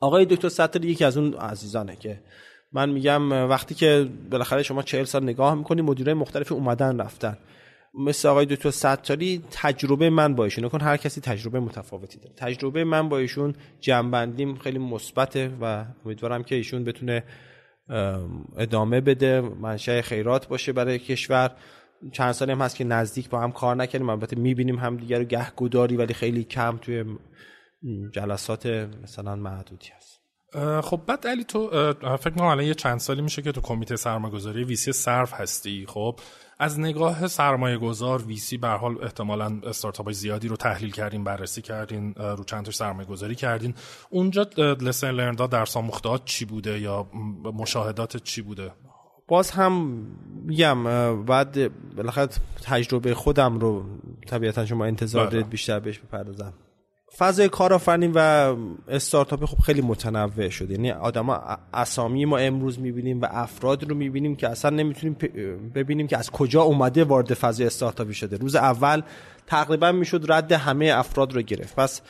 [0.00, 2.20] آقای دکتر ستاری یکی از اون عزیزانه که
[2.72, 7.38] من میگم وقتی که بالاخره شما چهل سال نگاه می‌کنی مدیرای مختلفی اومدن رفتن.
[7.98, 10.68] مثل آقای دکتر ستاری تجربه من با ایشون.
[10.68, 12.34] کن هر کسی تجربه متفاوتی داره.
[12.34, 17.24] تجربه من با ایشون جنبندیم خیلی مثبته و امیدوارم که ایشون بتونه
[18.56, 21.50] ادامه بده منشأ خیرات باشه برای کشور.
[22.12, 24.10] چند سالی هم هست که نزدیک با هم کار نکردیم.
[24.10, 27.04] البته می‌بینیم هم دیگر رو گهگوداری ولی خیلی کم توی
[28.12, 28.66] جلسات
[29.02, 30.25] مثلا معدودی هست.
[30.82, 31.68] خب بعد علی تو
[32.02, 35.84] فکر کنم الان یه چند سالی میشه که تو کمیته سرمایه‌گذاری ویسی صرف هستی.
[35.88, 36.20] خب
[36.58, 42.14] از نگاه سرمایه گذار ویسی به حال احتمالا استارتاپ زیادی رو تحلیل کردین بررسی کردین
[42.14, 43.74] رو چند تا سرمایه گذاری کردین.
[44.10, 47.06] اونجا لسن لرندا درس آموختهات چی بوده یا
[47.44, 48.72] مشاهدات چی بوده؟
[49.28, 49.72] باز هم
[50.44, 50.84] میگم
[51.24, 52.28] بعد بالاخره
[52.62, 53.84] تجربه خودم رو
[54.26, 55.32] طبیعتا شما انتظار بله.
[55.32, 56.52] دارید بیشتر بهش بپردازم.
[57.18, 58.18] فضای کارآفرینی و
[58.88, 60.74] استارتاپ خب خیلی متنوع شده.
[60.74, 65.16] یعنی آدما اسامی ما امروز می‌بینیم و افراد رو می‌بینیم که اصلا نمی‌تونیم
[65.74, 68.36] ببینیم که از کجا اومده وارد فضای استارتاپی شده.
[68.36, 69.02] روز اول
[69.46, 71.76] تقریبا می‌شد رد همه افراد رو گرفت.
[71.76, 72.00] پس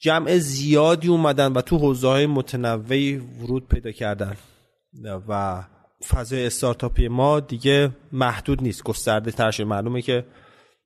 [0.00, 4.36] جمع زیادی اومدن و تو حوزه های متنوعی ورود پیدا کردن.
[5.28, 5.62] و
[6.08, 8.82] فضای استارتاپی ما دیگه محدود نیست.
[8.82, 9.66] گسترده تر شده.
[9.66, 10.24] معلومه که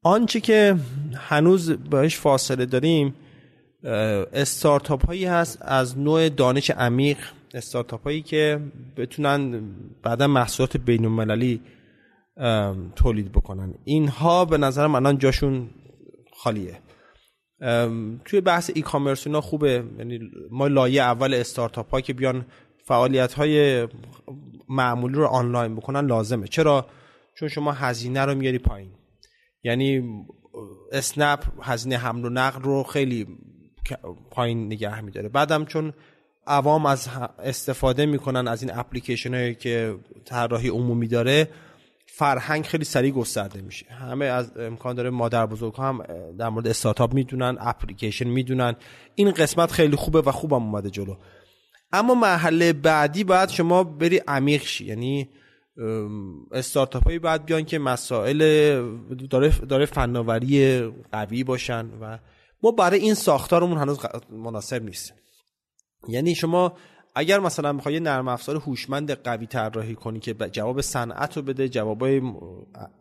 [0.03, 0.77] آنچه که
[1.15, 3.15] هنوز بهش فاصله داریم
[3.85, 7.19] استارتاپ هایی هست از نوع دانش عمیق
[7.55, 8.61] استارتاپ هایی که
[8.97, 9.63] بتونن
[10.03, 11.61] بعدا محصولات بین المللی
[12.97, 13.75] تولید بکنن.
[13.85, 15.71] اینها به نظر من الان جاشون
[16.37, 16.79] خالیه.
[18.25, 19.85] توی بحث ای کامرس اینا خوبه.
[19.99, 22.47] یعنی ما لایه اول استارتاپ ها که بیان
[22.85, 23.89] فعالیت های
[24.69, 26.47] معمولی رو آنلاین بکنن لازمه.
[26.49, 26.87] چرا؟
[27.39, 28.91] چون شما هزینه رو میاری پایین.
[29.63, 30.03] یعنی
[30.93, 33.27] اسنپ هزینه حمل و نقل رو خیلی
[34.31, 35.29] پایین نگه میداره.
[35.29, 35.93] بعدم چون
[36.47, 41.49] عوام از استفاده می‌کنن از این اپلیکیشن هایی که طراحی عمومی داره
[42.07, 43.87] فرهنگ خیلی سریع گسترده میشه.
[43.87, 46.03] همه از امکان داره مادر بزرگ هم
[46.39, 48.77] در مورد استارتاپ می‌دونن اپلیکیشن می‌دونن.
[49.15, 51.17] این قسمت خیلی خوبه و خوبم اومده جلو.
[51.93, 54.85] اما مرحله بعدی باید شما بری عمیق شی.
[54.85, 55.29] یعنی
[56.53, 58.39] استارتاپ هایی باید بیان که مسائل
[59.31, 60.81] داره, داره فناوری
[61.13, 62.19] قوی باشن و
[62.63, 63.99] ما برای این ساختارمون هنوز
[64.31, 65.13] مناسب نیست.
[66.09, 66.73] یعنی شما
[67.15, 72.23] اگر مثلا می‌خوای نرم افزار هوشمند قوی طراحی کنی که جواب صنعت رو بده جوابای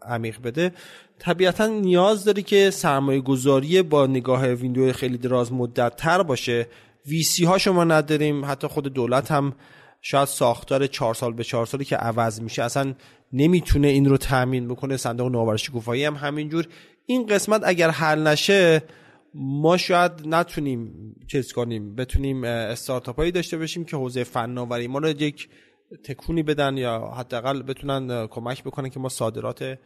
[0.01, 0.73] عمیق بده
[1.19, 6.67] طبیعتا نیاز داری که سرمایه گذاری با نگاه ویندو خیلی دراز مدت تر باشه.
[7.05, 9.55] ویسی ها شما نداریم حتی خود دولت هم
[10.01, 12.93] شاید ساختار چهار سال به چهار سالی که عوض میشه اصلا
[13.33, 14.97] نمی‌تونه این رو تامین بکنه.
[14.97, 16.67] صندوق نوآوری شکوفایی هم همینجور.
[17.05, 18.83] این قسمت اگر حل نشه
[19.39, 25.09] ما شاید نتونیم چیز کنیم بتونیم استارتاپ هایی داشته باشیم که حوزه فناوری ما رو
[25.09, 25.49] یک
[26.03, 29.79] تکونی بدن یا حداقل بتونن کمک بکنن که ما صادرات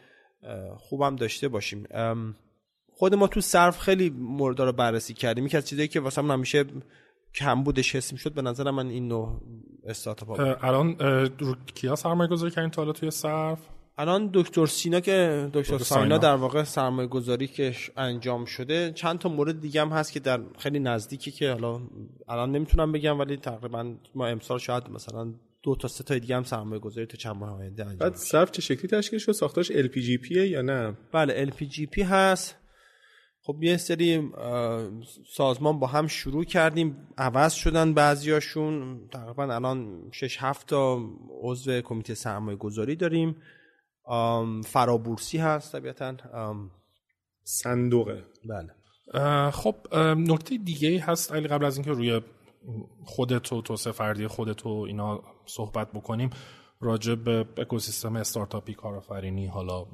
[0.77, 1.87] خوبم داشته باشیم.
[2.93, 5.45] خود ما تو صرف خیلی مورد رو بررسی کردیم.
[5.45, 6.65] یکی از چیزایی که واسه همیشه
[7.35, 9.41] کم بودش حس شد به نظر من این نوع
[9.85, 10.99] استارتاپ الان
[11.39, 13.59] رو کیا سرمایه گذاری کردین تا توی صرف؟
[14.01, 19.29] الان دکتر سینا که دکتر ساینا در واقع سرمایه گذاری که انجام شده چند تا
[19.29, 21.81] مورد دیگه هم هست که در خیلی نزدیکی که حالا
[22.27, 25.33] الان نمی‌تونم بگم ولی تقریبا ما امسال شاید مثلا
[25.63, 28.51] دو تا سه تا دیگه هم سرمایه گذاری تو چند ماه آینده انجام بعد صرف
[28.51, 32.57] چه شکلی تشکیل شد؟ ساختاش LPGP یا نه؟ بله LPGP هست.
[33.43, 34.31] خب یه سری
[35.33, 38.99] سازمان با هم شروع کردیم عوض شدن بعضیاشون.
[39.11, 40.99] تقریبا الان 6 7 تا
[41.41, 43.35] عضو کمیته سرمایه گذاری داریم.
[44.65, 46.15] فرابورسی هست طبیعتا.
[47.43, 48.25] صندوقه.
[48.49, 48.71] بله.
[49.51, 49.75] خب
[50.17, 52.21] نکته دیگه هست علی قبل از اینکه روی
[53.05, 56.29] خودت و توسعه فردی خودت و اینا صحبت بکنیم
[56.81, 59.85] راجع به اکوسیستم استارتاپی کارآفرینی حالا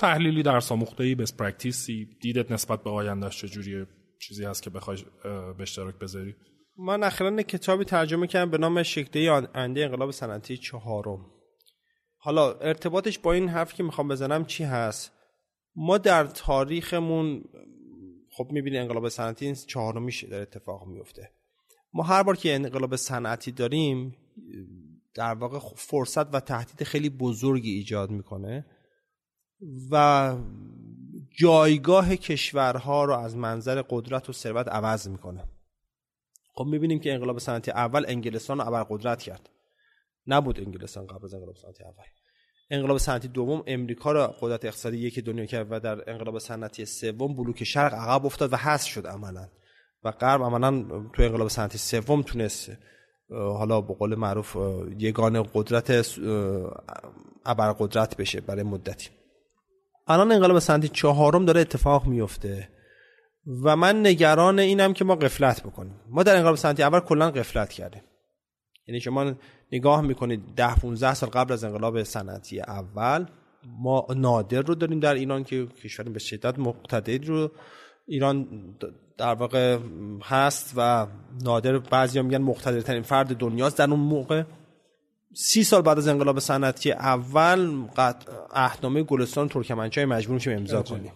[0.00, 3.86] تحلیلی درس آموخته ای best practice ی دیدت نسبت به آیندهش چجوریه
[4.20, 6.34] چیزی هست که بخوای به اشتراک بذاری؟
[6.78, 11.26] من اخیرا کتابی ترجمه کردم به نام شکل آینده انقلاب صنعتی چهارم.
[12.22, 15.12] حالا ارتباطش با این حرف که می‌خوام بزنم چی هست؟
[15.76, 17.44] ما در تاریخمون
[18.30, 21.30] خب می‌بینی انقلاب صنعتی این چهارمیش در اتفاق میفته
[21.92, 24.16] ما هر بار که انقلاب صنعتی داریم
[25.14, 28.66] در واقع فرصت و تهدید خیلی بزرگی ایجاد می‌کنه
[29.90, 30.36] و
[31.38, 35.44] جایگاه کشورها رو از منظر قدرت و ثروت عوض می‌کنه.
[36.54, 39.50] خب می‌بینیم که انقلاب صنعتی اول انگلستان رو قدرت کرد.
[40.32, 42.04] نبود انگلستان قبل از انقلاب صنعتی اول.
[42.70, 47.36] انقلاب صنعتی دوم امریکا را قدرت اقتصادی یک دنیا کرد و در انقلاب صنعتی سوم
[47.36, 49.48] بلوک شرق عقب افتاد و حذف شد عملا.
[50.04, 52.70] و غرب عملا تو انقلاب صنعتی سوم تونست
[53.30, 54.56] حالا به قول معروف
[54.98, 55.90] یگان قدرت
[57.78, 59.10] قدرت بشه برای مدتی.
[60.06, 62.68] الان انقلاب صنعتی چهارم داره اتفاق میفته
[63.64, 66.00] و من نگران اینم که ما قفلت بکنیم.
[66.08, 68.02] ما در انقلاب صنعتی اول کلا قفلت کردیم.
[68.86, 69.34] یعنی شما
[69.72, 73.26] نگاه می‌کنید ده 15 سال قبل از انقلاب صنعتی اول
[73.78, 77.50] ما نادر رو داریم در ایران که کشور به شدت مقتدر رو
[78.06, 78.48] ایران
[79.18, 79.78] در واقع
[80.22, 81.06] هست و
[81.44, 83.78] نادر بعضی میگن مقتدرترین فرد دنیاست.
[83.78, 84.42] در اون موقع
[85.34, 87.86] سی سال بعد از انقلاب صنعتی اول
[88.52, 91.12] اهنامه گلستان ترکمنچای مجبور میشیم امضا کنیم.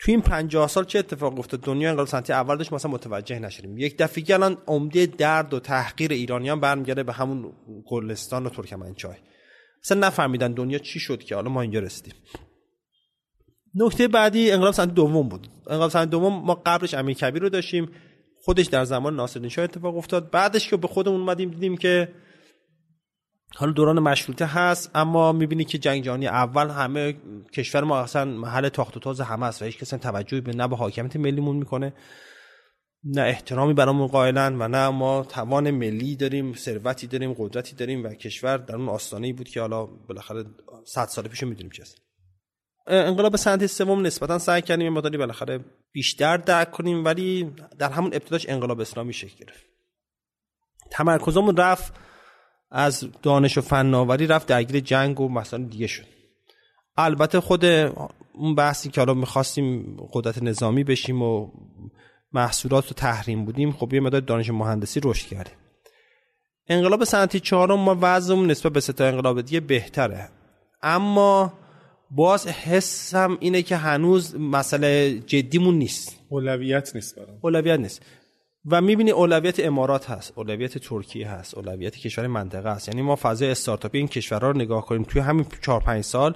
[0.00, 3.78] تو این 50 سال چه اتفاق افتاد؟ دنیا انقلاب صنعتی اول داشت مثلا متوجه نشدیم.
[3.78, 7.52] یک دفعه الان عمده درد و تحقیر ایرانیان برمیگرده به همون
[7.86, 9.16] گلستان و ترکمنچای.
[9.84, 12.14] اصلا نفهمیدن دنیا چی شد که حالا ما اینجا رسیدیم.
[13.74, 15.48] نکته بعدی انقلاب صنعتی دوم بود.
[15.66, 17.90] انقلاب صنعتی دوم ما قبلش امیر کبیر رو داشتیم.
[18.44, 20.30] خودش در زمان ناصرالدین شاه اتفاق افتاد.
[20.30, 22.08] بعدش که به خودمون اومدیم دیدیم که
[23.56, 27.16] حالا دوران مشروطه هست اما می‌بینی که جنگ جهانی اول همه
[27.52, 30.68] کشور ما اصلا محل تاخت و تاز همه است و هیچ کسی توجهی به نه
[30.68, 31.92] به حاکمیت ملیمون می‌کنه
[33.04, 38.08] نه احترامی برامون قائلن و نه ما توان ملی داریم ثروتی داریم قدرتی داریم و
[38.08, 40.44] کشور در اون آستانه بود که حالا بالاخره
[40.86, 41.98] 100 سال پیش می‌دونیم چی هست.
[42.86, 45.60] انقلاب صنعتی سوم نسبتا سعی کردیم ما داری بالاخره
[45.92, 49.64] بیشتر درک کنیم ولی در همون ابتداش انقلاب اسلامی شکل گرفت.
[50.90, 52.07] تمرکزمون رفت
[52.70, 56.06] از دانش و فناوری رفت درگیر جنگ و مسائل دیگه شد.
[56.96, 61.50] البته خود اون بحثی که حالا می‌خواستیم قدرت نظامی بشیم و
[62.32, 65.50] محصولات رو تحریم بودیم خب یه مدار دانش مهندسی رشد کرده
[66.68, 70.28] انقلاب صنعتی چهارم ما وضعمون نسبت به ستا انقلاب دیگه بهتره.
[70.82, 71.52] اما
[72.10, 76.18] باز حسم اینه که هنوز مسئله جدیمون نیست.
[76.28, 77.38] اولویت نیست برام.
[77.42, 78.02] اولویت نیست.
[78.66, 82.88] و می‌بینی اولویت امارات هست اولویت ترکیه هست اولویت کشور منطقه هست.
[82.88, 86.34] یعنی ما فضای استارتاپی این کشورها رو نگاه کنیم توی همین 4 5 سال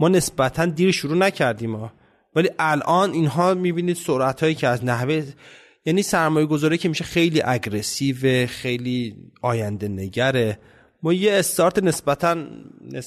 [0.00, 1.92] ما نسبتا دیر شروع نکردیم ما
[2.36, 5.24] ولی الان اینها می‌بینید سرعت هایی که از نحوه
[5.84, 10.58] یعنی سرمایه گذاری که میشه خیلی اگریسیو خیلی آینده نگره.
[11.02, 12.36] ما یه استارت نسبتا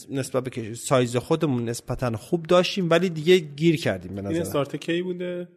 [0.09, 4.75] نسبت به سایز خودمون نسبتا خوب داشتیم ولی دیگه گیر کردیم به نظر این استارت
[4.75, 5.47] کی بوده؟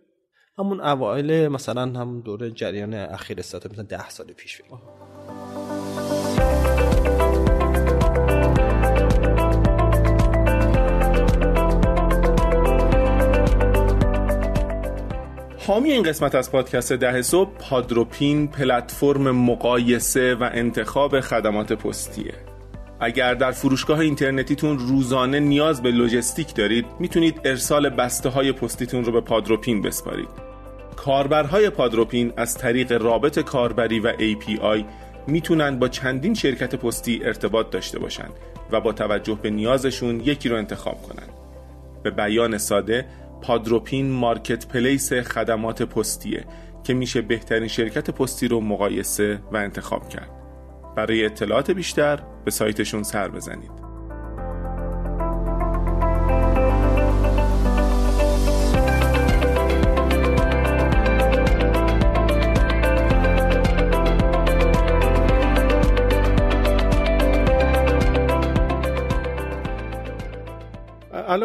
[0.58, 4.78] همون اوایل مثلا همون دوره جریان اخیر استارت مثلا ده سال پیش بیم.
[15.66, 22.34] حامی این قسمت از پادکست ده صبح پادروپین پلتفرم مقایسه و انتخاب خدمات پستیه
[23.00, 29.12] اگر در فروشگاه اینترنتیتون روزانه نیاز به لوجستیک دارید می‌تونید ارسال بسته های پستیتون رو
[29.12, 30.45] به پادروپین بسپارید
[30.96, 34.84] کاربرهای پادروپین از طریق رابط کاربری و API
[35.26, 38.32] می‌تونن با چندین شرکت پستی ارتباط داشته باشند
[38.72, 41.30] و با توجه به نیازشون یکی رو انتخاب کنند.
[42.02, 43.06] به بیان ساده
[43.42, 46.44] پادروپین مارکت پلیس خدمات پستیه
[46.84, 50.30] که میشه بهترین شرکت پستی رو مقایسه و انتخاب کرد.
[50.96, 53.85] برای اطلاعات بیشتر به سایتشون سر بزنید.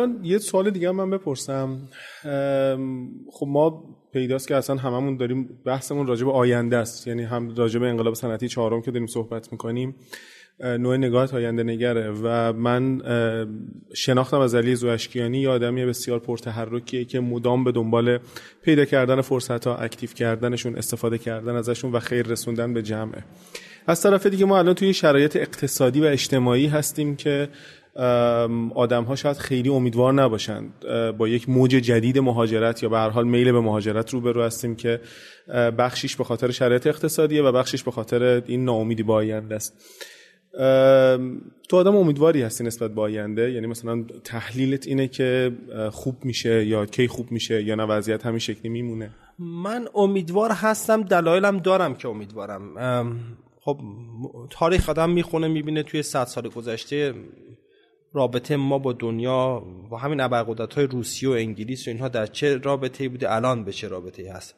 [0.01, 1.77] الان یه سوال دیگه من بپرسم.
[3.31, 3.83] خب ما
[4.13, 7.07] پیداست که اصلا هممون داریم بحثمون راجع به آینده است.
[7.07, 9.95] یعنی هم راجع به انقلاب صنعتی چهارم که داریم صحبت می‌کنیم
[10.59, 12.11] نوع نگاه آینده نگره.
[12.23, 13.01] و من
[13.93, 18.19] شناختم از علی زوشکیانی یه آدمی بسیار پرتحرکیه که مدام به دنبال
[18.63, 23.23] پیدا کردن فرصت ها اکتیو کردنشون استفاده کردن ازشون و خیر رسوندن به جمعه.
[23.87, 27.49] از طرف دیگه ما الان توی شرایط اقتصادی و اجتماعی هستیم که
[28.75, 30.73] آدم ها شاید خیلی امیدوار نباشند
[31.17, 35.01] با یک موج جدید مهاجرت یا به هر حال میل به مهاجرت روبرو هستیم که
[35.77, 39.73] بخشیش به خاطر شرایط اقتصادیه و بخشیش به خاطر این ناامیدی با آینده است.
[41.69, 45.51] تو آدم امیدواری هستی نسبت به آینده؟ یعنی مثلا تحلیلت اینه که
[45.91, 51.03] خوب میشه یا کی خوب میشه یا نه وضعیت همین شکلی میمونه؟ من امیدوار هستم
[51.03, 52.61] دلایلم دارم که امیدوارم.
[53.59, 53.79] خب
[54.49, 57.13] تاریخ آدم می‌خونه می‌بینه توی صد سال گذشته
[58.13, 59.59] رابطه ما با دنیا
[59.89, 63.73] با همین ابرقدرت های روسیه و انگلیس و اینها در چه رابطه بوده؟ الان به
[63.73, 64.55] چه رابطه هست؟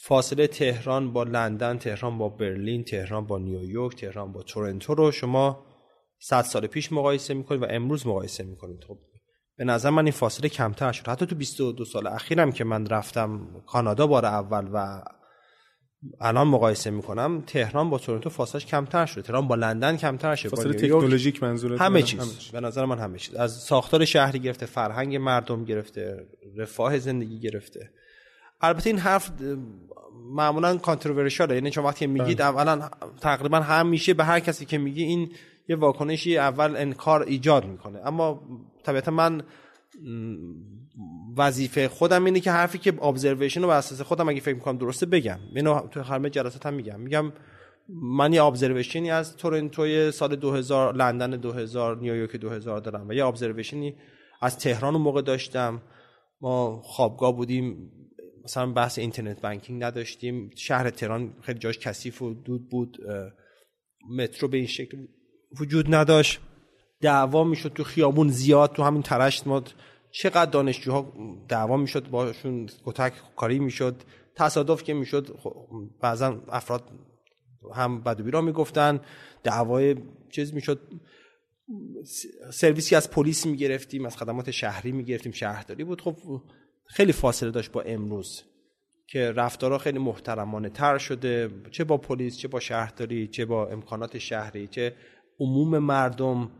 [0.00, 5.66] فاصله تهران با لندن تهران با برلین تهران با نیویورک تهران با تورنتو رو شما
[6.18, 8.84] صد سال پیش مقایسه می‌کنید و امروز مقایسه می‌کنید.
[8.84, 8.98] خب
[9.56, 11.08] به نظر من این فاصله کمتر شد.
[11.08, 15.02] حتی تو 22 سال اخیرم که من رفتم کانادا بار اول و
[16.20, 19.22] الان مقایسه می‌کنم تهران با تورنتو فاصلش کمتر شده.
[19.22, 20.48] تهران با لندن کمتر شده.
[20.48, 22.50] فاصله تکنولوژیک منظورت همه چیز.
[22.52, 23.34] به نظر من همه چیز.
[23.34, 26.26] از ساختار شهری گرفته فرهنگ مردم گرفته
[26.56, 27.90] رفاه زندگی گرفته.
[28.60, 29.30] البته این حرف
[30.30, 32.46] معمولا کانتروورشاله یعنی چون وقتی میگید بله.
[32.46, 32.88] اولا
[33.20, 35.32] تقریبا هم میشه به هر کسی که میگی این
[35.68, 37.98] یه واکنشی اول انکار ایجاد می‌کنه.
[38.06, 38.42] اما
[38.84, 39.42] طبیعتا من
[41.38, 45.06] وظیفه خودم اینه که حرفی که ابزرویشن رو بر اساس خودم اگه فکر می‌کنم درسته
[45.06, 45.38] بگم.
[45.54, 47.00] اینو تو همه جلسات هم میگم.
[47.00, 47.32] میگم
[48.02, 53.94] من یه ابزرویشنی از تورنتوی سال 2000 لندن 2000 نیویورک 2000 دارم و یه ابزرویشنی
[54.42, 55.82] از تهران موقع داشتم.
[56.40, 57.92] ما خوابگاه بودیم
[58.44, 60.50] مثلا بحث اینترنت بانکینگ نداشتیم.
[60.56, 62.98] شهر تهران خیلی جاش کثیف و دود بود.
[64.10, 64.96] مترو به این شکل
[65.60, 66.40] وجود نداشت.
[67.00, 69.62] دعوا می‌شد تو خیابون زیاد تو همین ترشت ما
[70.10, 71.12] چقدر دانشجوها
[71.48, 74.02] دعوا می‌شد باشون کتک کاری می‌شد
[74.34, 75.38] تصادف که می‌شد
[76.00, 76.90] بعضا افراد
[77.74, 79.00] هم بدوی را می‌گفتن
[79.42, 79.96] دعوای
[80.30, 80.80] چیز می‌شد.
[82.52, 86.00] سرویسی از پلیس می‌گرفتیم از خدمات شهری می‌گرفتیم شهرداری بود.
[86.00, 86.16] خب
[86.86, 88.42] خیلی فاصله داشت با امروز
[89.06, 91.50] که رفتارها خیلی محترمانه تر شده.
[91.70, 94.94] چه با پلیس چه با شهرداری چه با امکانات شهری چه
[95.40, 96.50] عموم مردم.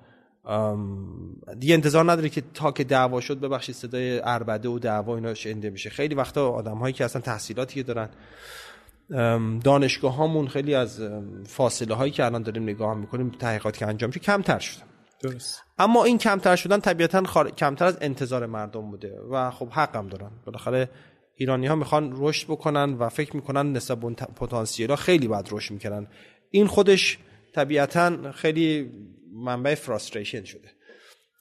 [1.58, 5.70] دیگه انتظار نداره که تا که دعوا شد ببخشید صدای اربده و دعوا اینا شنیده
[5.70, 5.90] میشه.
[5.90, 8.08] خیلی وقتا آدم هایی که اصلا تحصیلاتی دارن
[9.60, 11.02] دانشگاه هامون خیلی از
[11.46, 14.82] فاصله هایی که الان داریم نگاه می‌کنیم تحقیقات که انجام شد کمتر شده.
[15.22, 15.62] درست.
[15.78, 20.30] اما این کمتر شدن طبیعتا کمتر از انتظار مردم بوده و خب حقم دارن.
[20.46, 20.90] بالاخره
[21.34, 23.98] ایرانی ها می‌خوان رشد بکنن و فکر می‌کنن نسبت
[24.34, 26.06] پتانسیل ها خیلی باید رشد می‌کنن
[26.50, 27.18] این خودش
[27.54, 28.90] طبیعتا خیلی
[29.32, 30.68] منبع فراستریشن شده.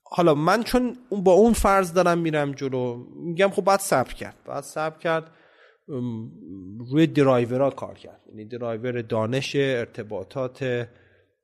[0.04, 4.36] حالا من چون با اون فرض دارم میرم جلو میگم خب باید صبر کرد.
[4.46, 5.32] باید صبر کرد
[6.92, 8.22] روی درایورها کار کرد.
[8.30, 10.88] یعنی درایور دانش ارتباطات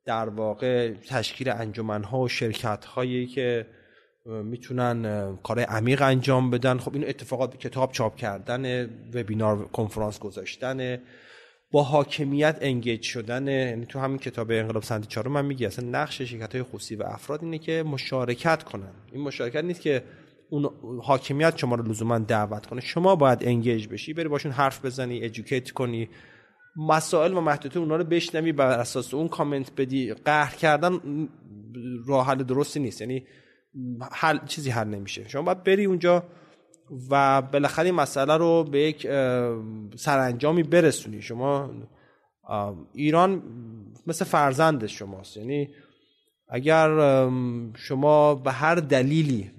[0.04, 3.66] در واقع تشکیل انجمنها و شرکت هایی که
[4.26, 6.78] می‌تونن کار عمیق انجام بدن.
[6.78, 8.84] خب این اتفاقات کتاب چاپ کردن
[9.14, 10.98] وبینار کنفرانس گذاشتن
[11.74, 16.22] با حاکمیت انگیج شدن یعنی تو همین کتاب انقلاب سنتی چهارم من میگی اصلا نقش
[16.22, 18.92] شرکت های خصوصی و افراد اینه که مشارکت کنن.
[19.12, 20.04] این مشارکت نیست که
[20.50, 20.70] اون
[21.02, 22.80] حاکمیت شما رو لزوما دعوت کنه.
[22.80, 26.08] شما باید انگیج بشی بری باشون حرف بزنی ادوکییت کنی.
[26.76, 30.14] مسائل و محدودیت اونا رو بشنوی بر اساس اون کامنت بدی.
[30.14, 31.00] قهر کردن
[32.06, 33.00] راه حل درستی نیست.
[33.00, 33.26] یعنی
[34.12, 35.28] حل چیزی حل نمیشه.
[35.28, 36.24] شما باید بری اونجا
[37.10, 39.06] و بالاخره این مسئله رو به یک
[39.96, 41.22] سرانجامی برسونی.
[41.22, 41.70] شما
[42.92, 43.42] ایران
[44.06, 45.36] مثل فرزند شماست.
[45.36, 45.68] یعنی
[46.48, 46.88] اگر
[47.74, 49.50] شما به هر دلیلی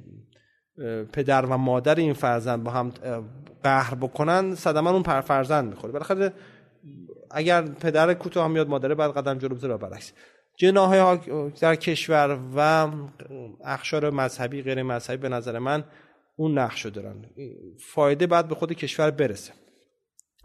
[1.14, 2.92] پدر و مادر این فرزند با هم
[3.64, 5.94] قهر بکنن صدما اون پر فرزند می‌خوره.
[5.94, 6.34] بالاخره
[7.32, 10.14] اگر پدر کوتاه میاد مادر بعد قدم جلو بذاره برعکس.
[10.58, 11.18] جناهای
[11.62, 12.88] در کشور و
[13.66, 15.84] اخشار مذهبی غیر مذهبی به نظر من
[16.36, 17.26] اون نقشو دارن.
[17.80, 19.54] فایده بعد به خود کشور برسه.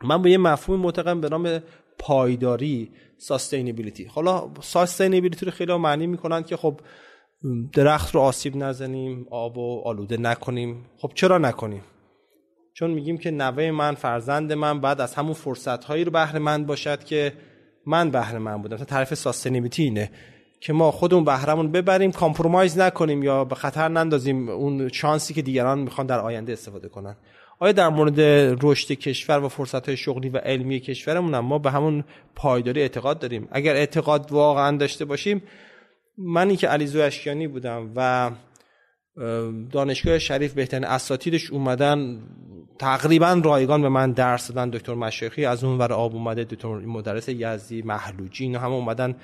[0.02, 1.62] من با یه مفهوم معتقدم به نام
[1.98, 6.80] پایداری ساستینبیلیتی حالا ساستینبیلیتی رو خیلی معنی می‌کنن که خب
[7.72, 10.86] درخت رو آسیب نزنیم آب و آلوده نکنیم.
[10.98, 11.82] خب چرا نکنیم؟
[12.74, 16.66] چون میگیم که نوه من فرزند من بعد از همون فرصت هایی رو بهره مند
[16.66, 17.32] باشد که
[17.86, 18.76] من بهره مند بودم.
[18.76, 20.10] طرف ساستینبیلیتی اینه.
[20.60, 25.78] که ما خودمون بهرمون ببریم compromise نکنیم یا به خطر نندازیم اون شانسی که دیگران
[25.78, 27.16] می‌خوان در آینده استفاده کنن.
[27.58, 28.20] آیا در مورد
[28.62, 32.04] رشد کشور و فرصت های شغلی و علمی کشورمون ما به همون
[32.34, 35.42] پایداری اعتقاد داریم؟ اگر اعتقاد واقعا داشته باشیم
[36.18, 38.30] منی که علی زواشکیانی بودم و
[39.72, 42.22] دانشگاه شریف بهترین اساتیدش اومدن
[42.78, 47.28] تقریبا رایگان به من درس دادن دکتر مشایخی از اون ور آب اومده دکتر مدرس
[47.28, 49.14] یزدی محلوجی اینا هم اومدن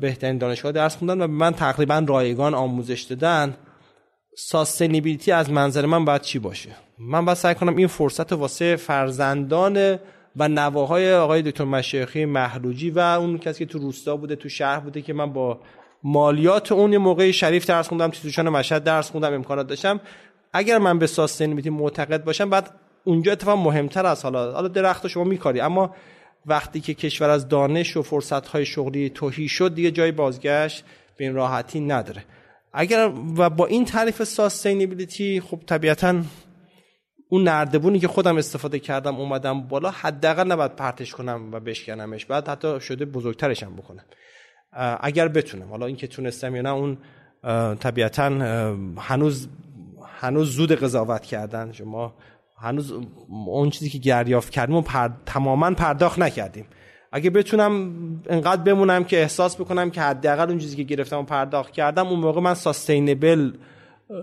[0.00, 3.56] بهترین دانشگاه درس خوندن و به من تقریبا رایگان آموزش دادن
[4.36, 9.98] ساستینیبیلیتی از منظر من باید چی باشه؟ من باید سعی کنم این فرصت واسه فرزندان
[10.36, 14.80] و نواهای آقای دکتر مشایخی محلوجی و اون کسی که تو روستا بوده تو شهر
[14.80, 15.60] بوده که من با
[16.02, 20.00] مالیات اون یه موقعی شریف درس خوندم تیتوشان مشهد درس خوندم امکانات داشتم.
[20.52, 22.70] اگر من به ساستینبیلیتی معتقد باشم بعد
[23.04, 25.94] اونجا اتفاق مهمتر از حالا حالا درخت شما میکاری اما
[26.46, 30.84] وقتی که کشور از دانش و فرصت‌های شغلی توهی شد دیگه جای بازگشت
[31.16, 32.24] به این راحتی نداره.
[32.72, 36.22] اگر و با این تعریف ساستینبیلیتی خب طبیعتا
[37.28, 42.48] اون نردبونی که خودم استفاده کردم اومدم بالا حداقل نباید پرتش کنم و بشکنمش بعد
[42.48, 44.04] حتی شده بزرگترشم بکنم.
[45.00, 45.68] اگر بتونم.
[45.70, 46.98] حالا اینکه تونستم یا نه اون
[47.76, 48.24] طبیعتا
[48.98, 49.48] هنوز
[50.20, 51.72] هنوز زود قضاوت کردن.
[51.72, 52.14] شما
[52.58, 52.92] هنوز
[53.28, 55.08] اون چیزی که دریافت کردیم پر...
[55.26, 56.66] تماما پرداخت نکردیم.
[57.12, 57.92] اگه بتونم
[58.26, 62.20] انقدر بمونم که احساس بکنم که حداقل اون چیزی که گرفتم و پرداخت کردم اون
[62.20, 63.52] موقع من sustainable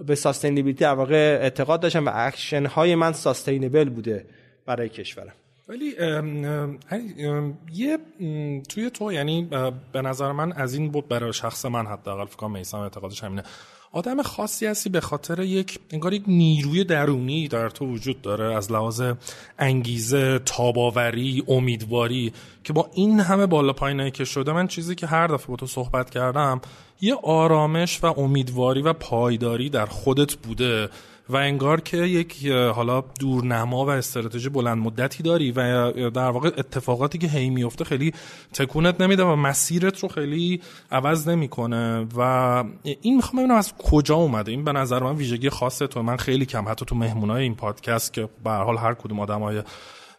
[0.08, 4.26] به sustainability واقع اعتقاد داشتم و اکشن های من sustainable بوده
[4.66, 5.34] برای کشورم.
[5.68, 5.96] ولی
[7.74, 7.98] یه
[8.70, 9.50] توی تو یعنی
[9.92, 13.44] به نظر من از این بود برای شخص من حداقل فکر کنم میسم اعتقادش همینه.
[13.94, 18.72] آدم خاصی هستی به خاطر یک انگار یک نیروی درونی در تو وجود داره از
[18.72, 19.02] لحاظ
[19.60, 22.34] انگیزه تاباوری امیدواری
[22.64, 25.68] که با این همه بالا پایینایی که شده من چیزی که هر دفعه با تو
[25.68, 26.62] صحبت کردم
[27.02, 30.90] یه آرامش و امیدواری و پایداری در خودت بوده.
[31.30, 37.18] و انگار که یک حالا دورنما و استراتژی بلند مدتی داری و در واقع اتفاقاتی
[37.18, 38.14] که هی میفته خیلی
[38.54, 40.62] تکونت نمیده و مسیرت رو خیلی
[40.92, 42.08] عوض نمی‌کنه.
[42.18, 42.20] و
[43.02, 44.52] این می‌خوام ببینم از کجا اومده.
[44.52, 46.02] این به نظر من ویژگی خاصه تو.
[46.02, 49.64] من خیلی کم حتی تو مهمونای این پادکست که به حال هر کدوم آدمای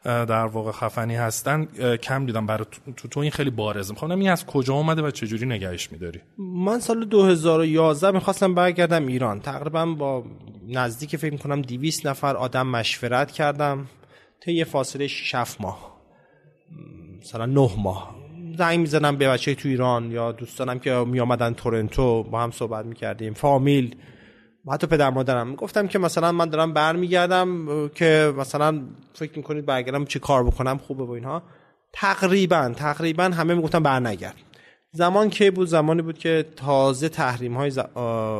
[0.04, 1.64] در واقع خفنی هستن.
[1.96, 3.92] کم دیدم برای تو, تو این خیلی بارزه.
[3.92, 9.06] می‌خوام این از کجا اومده و چه جوری نگهش میداری؟ من سال 2011 می‌خواستم برگردم
[9.06, 9.40] ایران.
[9.40, 10.24] تقریبا با
[10.68, 13.86] نزدیک فکر می‌کنم 200 نفر آدم مشورت کردم.
[14.40, 15.96] تا یه فاصله 6 ماه.
[17.20, 18.16] مثلا 9 ماه.
[18.58, 22.22] زنگ می‌زنم به بچه تو ایران یا دوستانم که می آمدن تورنتو.
[22.22, 23.34] با هم صحبت می‌کردیم.
[23.34, 23.96] فامیل.
[24.72, 25.54] حتی پدر مادرم.
[25.54, 28.82] گفتم که مثلا من دارم برمیگردم که مثلا
[29.14, 31.42] فکر می‌کنید برگردم چه کار بکنم خوبه و اینها.
[31.92, 34.34] تقریبا تقریبا همه می‌گفتن برنگرد.
[34.92, 37.72] زمان که بود؟ زمانی بود که تازه تحریم های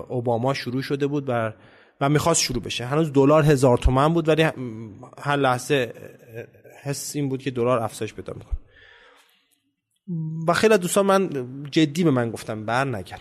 [0.08, 1.54] اوباما شروع شده بود بر
[2.00, 2.84] و می‌خواست شروع بشه.
[2.84, 4.42] هنوز دلار هزار تومن بود ولی
[5.18, 5.92] هر لحظه
[6.82, 8.58] حس این بود که دلار افزایش پیدا می‌کنه.
[10.48, 11.30] و خیلی دوستان من
[11.70, 13.20] جدی به من گفتم بر نگرد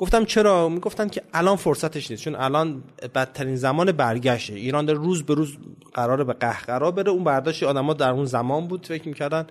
[0.00, 2.82] گفتم چرا؟ می‌گفتن که الان فرصتش نیست چون الان
[3.14, 4.54] بدترین زمان برگشته.
[4.54, 5.56] ایران در روز به روز
[5.94, 7.10] قراره به قهقرا بره.
[7.10, 9.46] اون برداشت آدما در اون زمان بود فکر می‌کردن.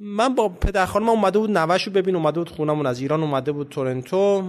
[0.00, 3.68] من با پدر خانم اومده بود نوشو ببین اومده بود خونمون از ایران اومده بود
[3.68, 4.42] تورنتو.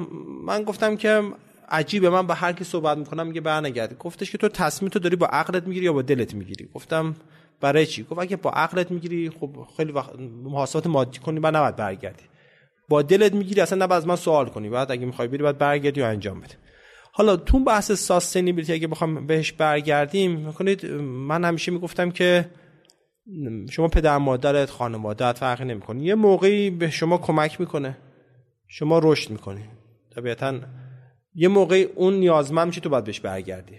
[0.45, 1.23] من گفتم که
[1.69, 5.15] عجیبه من با هر کی صحبت می‌کنم میگه برنگرد گفتش که تو تصمیم تو داری
[5.15, 7.15] با عقلت می‌گیری یا با دلت می‌گیری؟ گفتم
[7.61, 10.09] برای چی؟ گفت اگه با عقلت می‌گیری خب خیلی وقت
[10.43, 12.23] محاسبات مادی کنی بعد نباید برگردی.
[12.89, 14.69] با دلت می‌گیری اصلا نباید از من سوال کنی.
[14.69, 16.53] بعد اگه می‌خوای بری باید برگردی و انجام بده.
[17.11, 22.49] حالا تو بحث ساستینبیلیتی اگه بخوام بهش برگردیم می‌کنید من همیشه می‌گفتم که
[23.71, 26.03] شما پدر مادرت خانوادت فرقی نمی‌کنه.
[26.03, 27.97] یه موقعی به شما کمک می‌کنه.
[28.67, 29.63] شما رشد می‌کنی.
[30.15, 30.59] طبیعتا
[31.35, 33.73] یه موقعی اون نیازمند میشه تو باید بهش برگردی.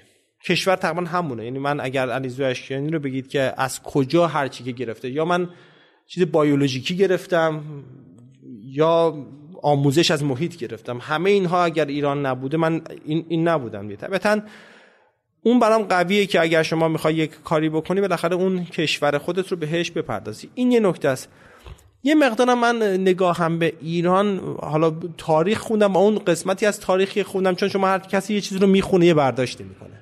[0.46, 1.44] کشور تقریبا همونه.
[1.44, 5.24] یعنی من اگر علیزو اشکیانی رو بگید که از کجا هر چی که گرفته یا
[5.24, 5.48] من
[6.06, 7.64] چیز بیولوژیکی گرفتم
[8.64, 9.26] یا
[9.62, 10.98] آموزش از محیط گرفتم.
[11.00, 14.42] همه اینها اگر ایران نبوده من این, این نبودم طبعا
[15.42, 19.56] اون برام قویه که اگر شما می‌خوای یک کاری بکنی بالاخره اون کشور خودت رو
[19.56, 20.50] بهش بپردازی.
[20.54, 21.28] این یه نکته است.
[22.02, 27.68] یه مقدارم من نگاهم به ایران حالا تاریخ خوندم اون قسمتی از تاریخی خوندم چون
[27.68, 30.00] شما هر کسی یه چیزی رو می‌خونه یه برداشتی می‌کنه.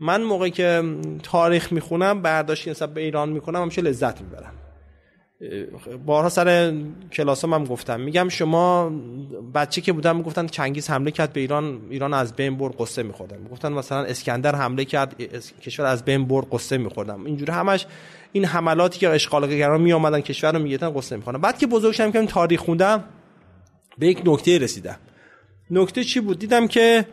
[0.00, 0.82] من موقعی که
[1.22, 4.52] تاریخ می‌خونم برداشتی نسبت به ایران می‌کنم همیشه لذت می‌برم.
[6.06, 6.74] بارها سر
[7.12, 8.00] کلاس هم گفتم.
[8.00, 8.92] میگم شما
[9.54, 13.36] بچه که بودم می‌گفتن چنگیز حمله کرد به ایران ایران از بین برد قصه میخوردم
[13.36, 15.22] می‌گفتن مثلا اسکندر حمله کرد
[15.62, 17.86] کشور از بین برد قصه میخوردم اینجوری همش
[18.32, 22.12] این حملاتی که اشغالگران می آمدن کشور رو می‌گفتن قصه میخوردم بعد که بزرگ شدم
[22.12, 23.04] که تاریخ خوندم
[23.98, 24.96] به یک نکته رسیدم.
[25.70, 27.06] نکته چی بود؟ دیدم که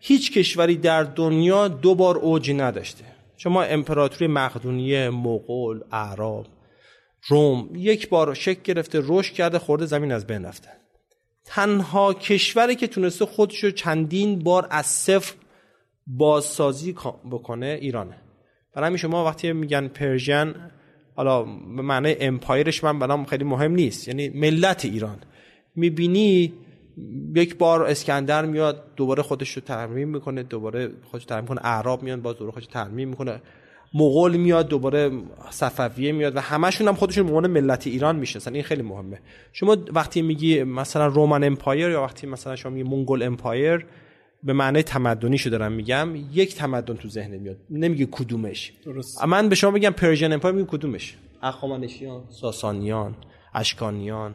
[0.00, 3.04] هیچ کشوری در دنیا دو بار اوجی نداشته.
[3.36, 6.46] شما امپراتوری مقدونیه مغول اعراب
[7.26, 10.68] روم یک بار شک گرفته رشد کرده خورده زمین از بین رفته.
[11.44, 15.34] تنها کشوری که تونسته خودش رو چندین بار از صفر
[16.06, 16.92] بازسازی
[17.30, 18.16] بکنه ایرانه.
[18.74, 20.54] برای همین شما وقتی میگن Persian
[21.14, 24.08] حالا به معنی empire ش من برام خیلی مهم نیست.
[24.08, 25.18] یعنی ملت ایران.
[25.76, 26.52] می‌بینی
[27.34, 32.22] یک بار اسکندر میاد دوباره خودش رو ترمیم می‌کنه دوباره خودش ترمیم می‌کنه اعراب میاد
[32.22, 33.42] باز دوباره خودش ترمیم می‌کنه.
[33.94, 35.10] مغول میاد دوباره
[35.50, 39.20] صفویه میاد و همشون هم خودشون به ملت ایران می‌شناسن این خیلی مهمه.
[39.52, 43.86] شما وقتی میگی مثلا Roman Empire یا وقتی مثلا شما میگی Mongol Empire
[44.42, 47.56] به معنی تمدنی شو دارم میگم یک تمدن تو ذهن میاد.
[47.70, 48.72] نمیگه کدومش.
[48.84, 49.24] درست.
[49.24, 53.16] من به شما میگم Persian Empire میگه کدومش؟ هخامنشیان ساسانیان
[53.54, 54.34] اشکانیان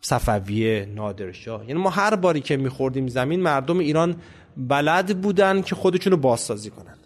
[0.00, 1.68] صفویه نادرشاه.
[1.68, 4.16] یعنی ما هر باری که میخوردیم زمین مردم ایران
[4.56, 6.98] بلد بودن که خودشونو بازسازی کنن.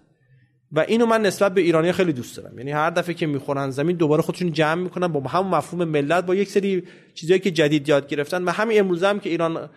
[0.72, 2.58] و اینو من نسبت به ایرانی خیلی دوست دارم.
[2.58, 6.34] یعنی هر دفعه که می‌خورن زمین دوباره خودشون جمع می‌کنن با همون مفهوم ملت با
[6.34, 6.82] یک سری
[7.14, 9.70] چیزایی که جدید یاد گرفتن و همین امروزه هم که ایران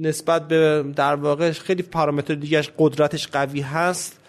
[0.00, 4.20] نسبت به در واقع خیلی پارامتر دیگه قدرتش قوی هست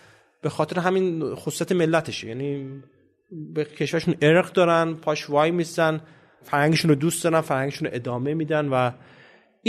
[0.41, 2.27] به خاطر همین خصوصیت ملتشه.
[2.27, 2.67] یعنی
[3.53, 6.01] به کشورشون عرق دارن پاش وای میستن
[6.43, 8.91] فرهنگشون رو دوست دارن فرهنگشون رو ادامه میدن و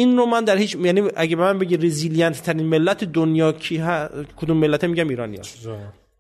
[0.01, 3.77] این رو من در هیچ یعنی اگه به من بگی resilient ترین ملت دنیا کی
[3.77, 4.09] ها...
[4.37, 5.69] کدوم ملت میگم ایرانی هست.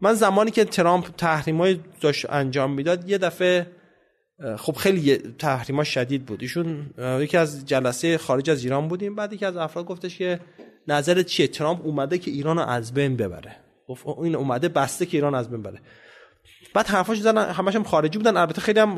[0.00, 3.66] من زمانی که ترامپ تحریمای داشت انجام می‌داد یه دفعه
[4.56, 6.42] خب خیلی تحریما شدید بود.
[6.42, 9.14] ایشون یکی از جلسه خارج از ایران بودیم.
[9.14, 10.40] بعد یکی از افراد گفتش که
[10.88, 13.56] نظرت چیه؟ ترامپ اومده که ایران رو از بین ببره.
[14.22, 15.78] این اومده بسته که ایران از بین بره
[16.74, 18.36] بعد حرفاش زدن همش هم خارجی بودن.
[18.36, 18.94] البته خیلی هم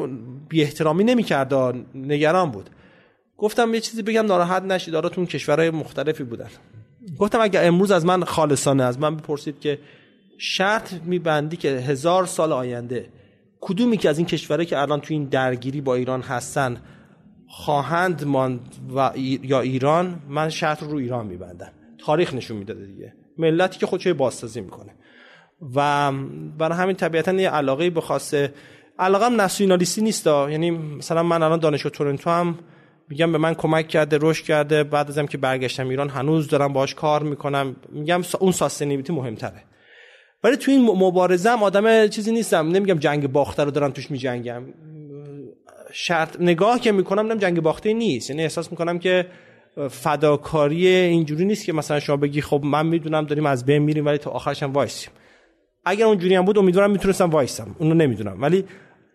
[0.48, 1.54] بی احترامی نمی‌کرد
[1.94, 2.70] نگران بود.
[3.42, 4.94] گفتم یه چیزی بگم ناراحت نشید.
[4.94, 6.48] داراتون کشورهای مختلفی بودن.
[7.18, 9.78] گفتم اگر امروز از من خالصانه از من بپرسید که
[10.38, 13.08] شرط میبندی که هزار سال آینده
[13.60, 16.76] کدومی که از این کشورهایی که الان تو این درگیری با ایران هستن
[17.48, 18.60] خواهند ماند
[18.96, 19.12] و
[19.42, 21.72] یا ایران من شرط رو ایران میبندم.
[21.98, 23.14] تاریخ نشون می‌داده دیگه.
[23.38, 24.94] ملتی که خودشو بازسازی می‌کنه.
[25.74, 26.12] و
[26.58, 28.54] برای همین طبیعتا یه علاقه به خاصه
[28.98, 32.58] علاقه هم ناسیونالیستی نیست یعنی مثلا من الان دانشگاه تورنتو هم
[33.12, 36.94] میگم به من کمک کرده رشد کرده بعد ازم که برگشتم ایران هنوز دارم باهاش
[36.94, 37.76] کار می‌کنم.
[37.88, 39.62] میگم اون ساستینیبیتی مهمتره.
[40.44, 42.68] ولی تو این مبارزه هم آدم چیزی نیستم.
[42.68, 44.62] نمیگم جنگ باخته رو دارم توش میجنگم.
[45.92, 48.30] شرط نگاه که می‌کنم نم جنگ باخته نیست.
[48.30, 49.26] یعنی احساس می‌کنم که
[49.90, 54.18] فداکاری اینجوری نیست که مثلا شما بگی خب من می‌دونم داریم از بین میریم ولی
[54.18, 55.10] تا آخرش هم وایسیم.
[55.84, 57.76] اگر اونجوری هم بود امیدوارم می‌تونستم وایسم.
[57.78, 58.42] اونو نمی‌دونم.
[58.42, 58.64] ولی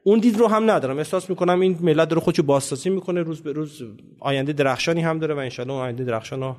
[0.07, 0.97] اون دید رو هم ندارم.
[0.97, 3.21] احساس می‌کنم این ملت داره خودشو بازسازی می‌کنه.
[3.21, 3.83] روز به روز
[4.19, 6.55] آینده درخشانی هم داره و انشالله اون آینده درخشان رو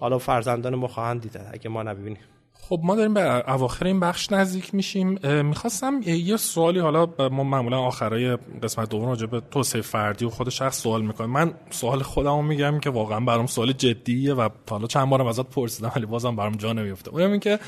[0.00, 2.18] حالا فرزندان ما خواهند دید اگه ما نبینیم.
[2.52, 5.18] خب ما داریم به اواخر این بخش نزدیک میشیم.
[5.42, 10.48] می‌خواستم یه سوالی حالا ما معمولا آخرای قسمت دوم راجع به توسعه فردی و خود
[10.48, 15.08] شخص سوال می‌کنم من سوال خودمو میگم که واقعا برام سوال جدیه و حالا چند
[15.08, 17.58] بارم ازت پرسیدم ولی بازم برام جا نمیفته اونم این که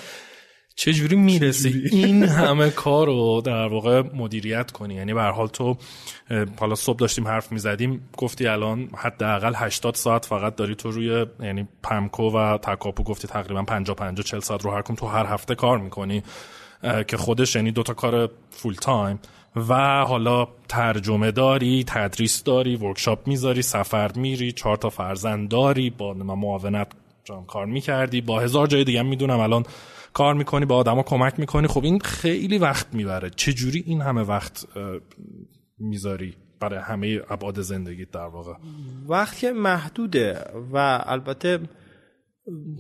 [0.77, 5.77] چجوری می‌رسی این همه کار رو در واقع مدیریت کنی؟ یعنی به حال تو
[6.61, 11.69] حالا صبح داشتیم حرف می‌زدیم گفتی الان حداقل 80 ساعت فقط داری تو روی یعنی
[11.83, 15.55] پمکو و تکاپو گفتی تقریبا 50 50 40 ساعت رو هر کم تو هر هفته
[15.55, 16.23] کار می‌کنی
[17.09, 19.19] که خودش یعنی دوتا کار full time
[19.69, 26.15] و حالا ترجمه داری تدریس داری workshop می‌ذاری سفر میری چهار تا فرزند داری با
[26.15, 26.87] معاونت
[27.47, 28.21] کار می‌کردی.
[28.21, 29.65] با هزار جای دیگه می‌دونم الان
[30.13, 31.67] کار می‌کنی با آدما کمک می‌کنی.
[31.67, 33.31] خب این خیلی وقت می‌بره.
[33.31, 34.67] چجوری این همه وقت
[35.79, 38.53] می‌ذاری برای همه ابعاد زندگی در واقع؟
[39.09, 41.61] وقت محدوده و البته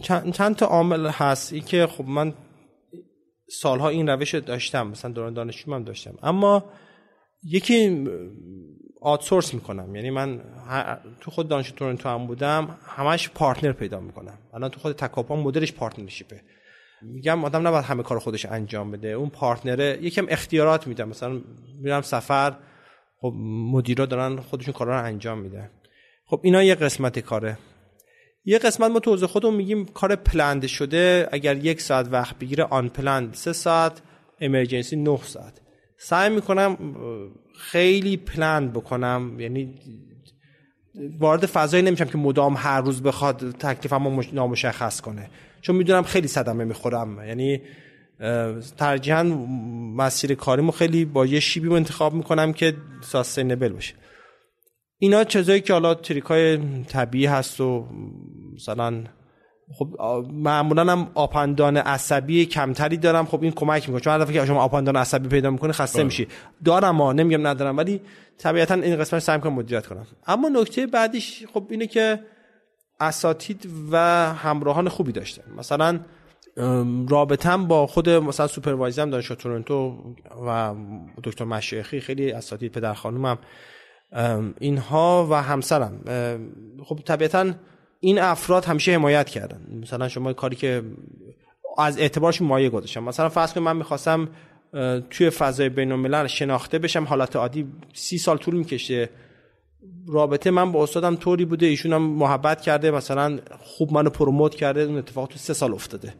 [0.03, 1.53] چند, چند تا عامل هست.
[1.53, 2.35] این که خب من
[3.51, 4.87] سالها این روش داشتم.
[4.87, 6.14] مثلا دوران دانشجو هم داشتم.
[6.22, 6.64] اما
[7.45, 8.07] یکی
[9.01, 9.95] آتسورس می‌کنم.
[9.95, 10.41] یعنی من
[11.20, 14.39] تو خود دانشجو تورنتو هم بودم همش پارتنر پیدا می‌کنم.
[14.55, 16.41] الان تو خود تکاپا مدلش پارتنرشیپه.
[17.03, 19.09] میگم آدم نباید همه کار خودش انجام بده.
[19.09, 21.40] اون پارتنره یکم اختیارات میدم مثلا
[21.80, 22.57] میرم سفر
[23.20, 23.34] خب
[23.72, 25.70] مدیرا دارن خودشون کارا رو انجام میدن.
[26.26, 27.59] خب اینا یه قسمت کاره.
[28.44, 31.28] یه قسمت ما تو خودمون میگیم کار پلند شده.
[31.32, 34.03] اگر یک ساعت وقت بگیره آن پلند سه ساعت
[34.40, 35.61] امرجنسی نه ساعت.
[35.98, 36.76] سعی می‌کنم
[37.59, 39.40] خیلی پلند بکنم.
[39.40, 39.74] یعنی
[41.18, 45.30] وارد فضایی نمیشم که مدام هر روز بخواد تکلیفمو نامشخص کنه.
[45.63, 47.27] چون می‌دونم خیلی صدمه می‌خورم.
[47.29, 47.63] یعنی
[48.77, 49.23] ترجیحاً
[49.97, 53.95] مسیر کاریمو خیلی با یه شیبی انتخاب می‌کنم که ساستینبل باشه
[54.99, 57.87] اینا چیزایی که حالا تریکای طبیعی هست و
[58.55, 59.05] مثلا
[59.79, 59.89] خب
[60.33, 63.27] معمولا هم آپندان عصبی کمتری دارم.
[63.27, 64.01] خب این کمک می‌کنه.
[64.01, 66.05] چون هر دفعه که شما آپندان عصبی پیدا می‌کنه خسته بله.
[66.05, 66.29] میشی.
[66.65, 67.77] دارم ها نمیگم ندارم.
[67.77, 68.01] ولی
[68.39, 70.07] طبیعتا این قسمت سعی کنم مدیریت کنم.
[70.27, 72.21] اما نکته بعدیش خب اینه که
[73.03, 73.96] اساتید و
[74.34, 76.00] همراهان خوبی داشتم مثلا
[77.09, 79.96] رابطم با خود مثلا سوپروایزرم دانشگاه تورنتو
[80.46, 80.74] و
[81.24, 83.38] دکتر مشایخی خیلی اساتید پدر خانومم
[84.61, 86.00] اینها و همسرم.
[86.84, 87.53] خب طبیعتا
[88.00, 89.61] این افراد همیشه حمایت کردن.
[89.82, 90.82] مثلا شما کاری که
[91.78, 93.05] از اعتبارش مایه گذاشتم.
[93.05, 94.28] مثلا فرض کنید من می‌خواستم
[95.11, 99.09] توی فضای بین شناخته بشم حالت عادی سی سال طول می‌کشه.
[100.09, 104.80] رابطه من با استادم طوری بوده ایشون هم محبت کرده مثلا خوب منو پروموت کرده
[104.80, 106.14] اون اتفاق تو سه سال افتاده.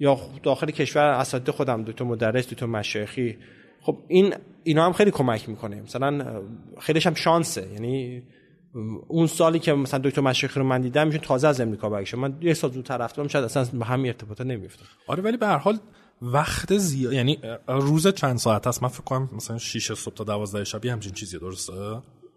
[0.00, 3.38] یا داخل کشور اساتید خودم دو تا مدرس دو تا مشایخی.
[3.80, 4.34] خب این
[4.64, 5.80] اینا هم خیلی کمک می‌کنه.
[5.80, 6.42] مثلا
[6.80, 7.68] خیلیش هم شانسه.
[7.72, 8.22] یعنی
[9.08, 12.34] اون سالی که مثلا دکتر مشایخی رو من دیدم میشون تازه از امریکا برگشتم من
[12.40, 14.86] یه سال زودتر رفتم شاید اصلا به همین ارتباطا نمیافتاد.
[15.06, 15.78] آره ولی به هر حال
[16.22, 17.38] وقت زیاد یعنی
[17.68, 21.38] روز چند ساعت هست من فکر کنم مثلا 6 صبح تا 12 شب همچین چیزی
[21.38, 21.72] درسته؟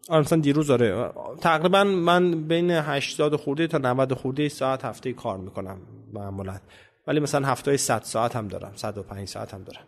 [0.10, 1.12] مثلا دیروز داره.
[1.42, 5.78] تقریبا من بین 80 خورده تا 90 خورده ساعت هفته کار می‌کنم
[6.14, 6.60] معمولا.
[7.08, 9.84] ولی مثلا هفته 100 ساعت هم دارم 105 ساعت هم دارم.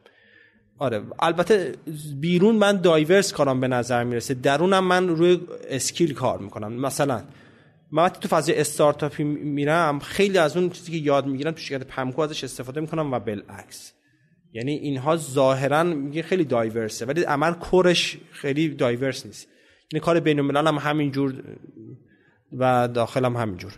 [0.79, 1.75] آره البته
[2.19, 4.33] بیرون من دایورس کارم به نظر می‌رسه.
[4.33, 6.73] درونم من روی اسکیل کار می‌کنم.
[6.73, 7.23] مثلا
[7.91, 11.87] من وقتی تو فاز استارتاپی میرم خیلی از اون چیزی که یاد می‌گیرم تو شرکت
[11.87, 13.93] پمکو ازش استفاده می‌کنم و بالعکس.
[14.53, 19.47] یعنی اینها ظاهرا میگه خیلی دایورسه ولی عمل کورش خیلی دایورس نیست.
[19.93, 21.33] یعنی کار بین الملل هم همینجور
[22.57, 23.73] و داخل هم همینجور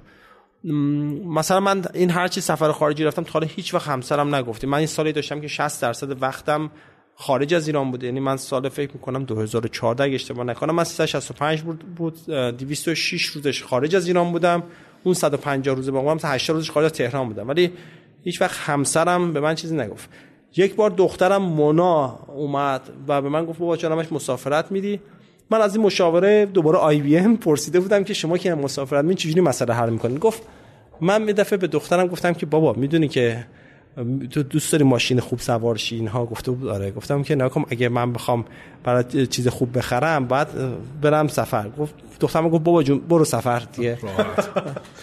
[1.26, 4.78] مثلا من این هر چی سفر خارجی رفتم تا حالا هیچ وقت همسرم نگفتیم من
[4.78, 6.72] این سالی داشتم که 60 درصد وقتم
[7.16, 11.62] خارج از ایران بوده یعنی من سال فکر می‌کنم 2014 اگه اشتباه نکنم من 365
[11.62, 14.64] بود بود 206 روزش خارج از ایران بودم.
[15.04, 17.50] اون 150 روز با من 80 روزش خارج از تهران بودم.
[17.50, 17.74] ولی
[18.24, 20.10] هیچ وقت همسرم به من چیزی نگفت.
[20.58, 25.02] یک بار دخترم مونا اومد و به من گفت بابا جانمش مسافرت میدی؟
[25.50, 29.16] من از این مشاوره دوباره آی بی ام پرسیده بودم که شما که مسافرت می
[29.16, 30.42] چجوری مسئله حل می‌کنید گفت
[31.02, 33.46] من می دفعه به دخترم گفتم که بابا می‌دونی که
[34.32, 37.90] تو دوست داری ماشین خوب سوار شی اینها گفته بود آره گفتم که نکن اگه
[37.90, 38.46] من بخوام
[38.84, 40.48] برای چیز خوب بخرم بعد
[41.02, 43.98] برم سفر گفت دخترم گفت بابا جون برو سفر دیگه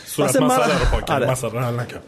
[0.04, 0.36] صورت
[0.92, 1.26] پاک آره.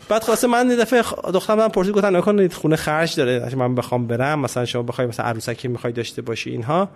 [0.08, 1.02] بعد خواسته من دفعه
[1.34, 5.26] دخترم من پرسید گفتم نکن خونه خرج داره من بخوام برم مثلا شما بخوای مثلا
[5.26, 6.88] عروسکی می‌خوای داشته باشی اینها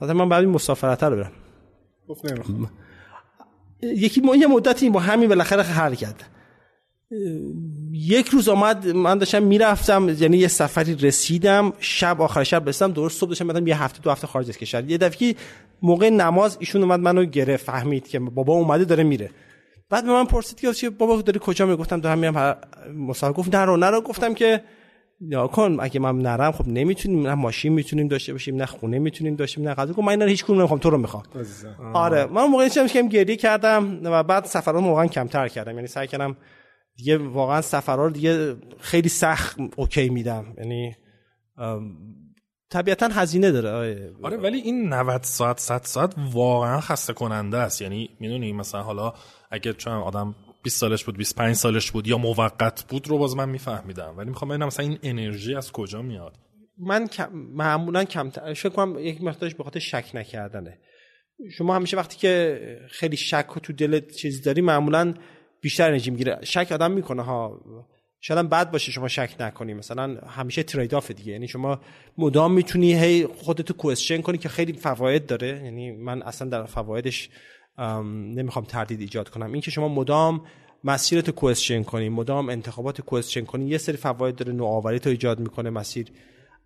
[0.00, 1.32] مثلا من بعد این مسافرت رو برم.
[2.08, 2.20] گفت
[3.82, 6.24] یکی یه مدتی با همین بالاخره حل کرد.
[7.92, 13.20] یک روز آمد من داشتم می‌رفتم یعنی یه سفری رسیدم شب آخر شب رسیدم درست
[13.20, 14.90] صبح داشتم یه هفته دو هفته خارج از کشور.
[14.90, 15.34] یه دفعه
[15.82, 19.30] موقع نماز ایشون اومد منو گرفت فهمید که بابا اومده داره میره.
[19.90, 22.56] بعد به من پرسید که بابا داری کجا؟ می‌گفتم گفتم دارم میرم
[22.96, 23.32] مسافر.
[23.32, 24.00] گفت نرو نرو.
[24.00, 24.62] گفتم که
[25.20, 29.36] یا کن اگه من نرم خب نمی‌تونیم نه ماشین می‌تونیم داشته باشیم نه خونه می‌تونیم
[29.36, 30.02] داشته باشیم نه غذا.
[30.02, 31.22] من اینا هیچ کدوم نمی‌خوام تو رو می‌خوام.
[31.94, 32.26] آره.
[32.26, 35.74] من موقعی که گریه کردم و بعد سفرات واقعا کمتر کردم.
[35.74, 36.36] یعنی سعی کردم
[36.96, 40.44] دیگه واقعا سفرها رو دیگه خیلی سخت اوکی میدم.
[40.58, 40.94] یعنی
[42.70, 43.70] طبیعتا هزینه داره.
[44.22, 44.36] آره.
[44.36, 47.82] ولی این 90 ساعت 100 ساعت واقعا خسته کننده است.
[47.82, 49.12] یعنی می‌دونی مثلا حالا
[49.50, 50.34] اگه چون آدم
[50.66, 54.14] 20 سالش بود 25 سالش بود یا موقت بود رو باز من میفهمیدم.
[54.16, 56.36] ولی می‌خوام ببینم مثلا این انرژی از کجا میاد؟
[56.78, 60.78] من معمولا کم فکر کنم یک مقدارش به خاطر شک نکردنه.
[61.56, 62.60] شما همیشه وقتی که
[62.90, 65.14] خیلی شک و تو دلت چیزی داری معمولا
[65.60, 67.60] بیشتر انرژی می‌گیره شک آدم می‌کنه ها.
[68.20, 69.74] شاید بد باشه شما شک نکنی.
[69.74, 71.32] مثلا همیشه ترید آف دیگه.
[71.32, 71.80] یعنی شما
[72.18, 75.60] مدام می‌تونی هی خودتو کوئسچن کنی که خیلی فواید داره.
[75.64, 77.28] یعنی من اصلا در فوایدش
[78.14, 79.52] نمی‌خوام تردید ایجاد کنم.
[79.52, 80.44] اینکه شما مدام
[80.84, 85.70] مسیرتو کوئسچن کنی مدام انتخابات کوئسچن کنی یه سری فواید داره نوآوری تو ایجاد می‌کنه
[85.70, 86.06] مسیر.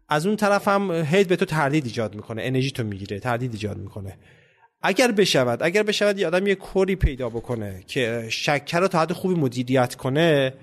[0.08, 3.76] از اون طرف هم هی به تو تردید ایجاد می‌کنه انرژی تو می‌گیره تردید ایجاد
[3.76, 4.18] می‌کنه.
[4.82, 9.12] اگر بشود اگر بشود یه آدم یه کوری پیدا بکنه که شکر رو تا حد
[9.12, 10.54] خوبی مدیریت کنه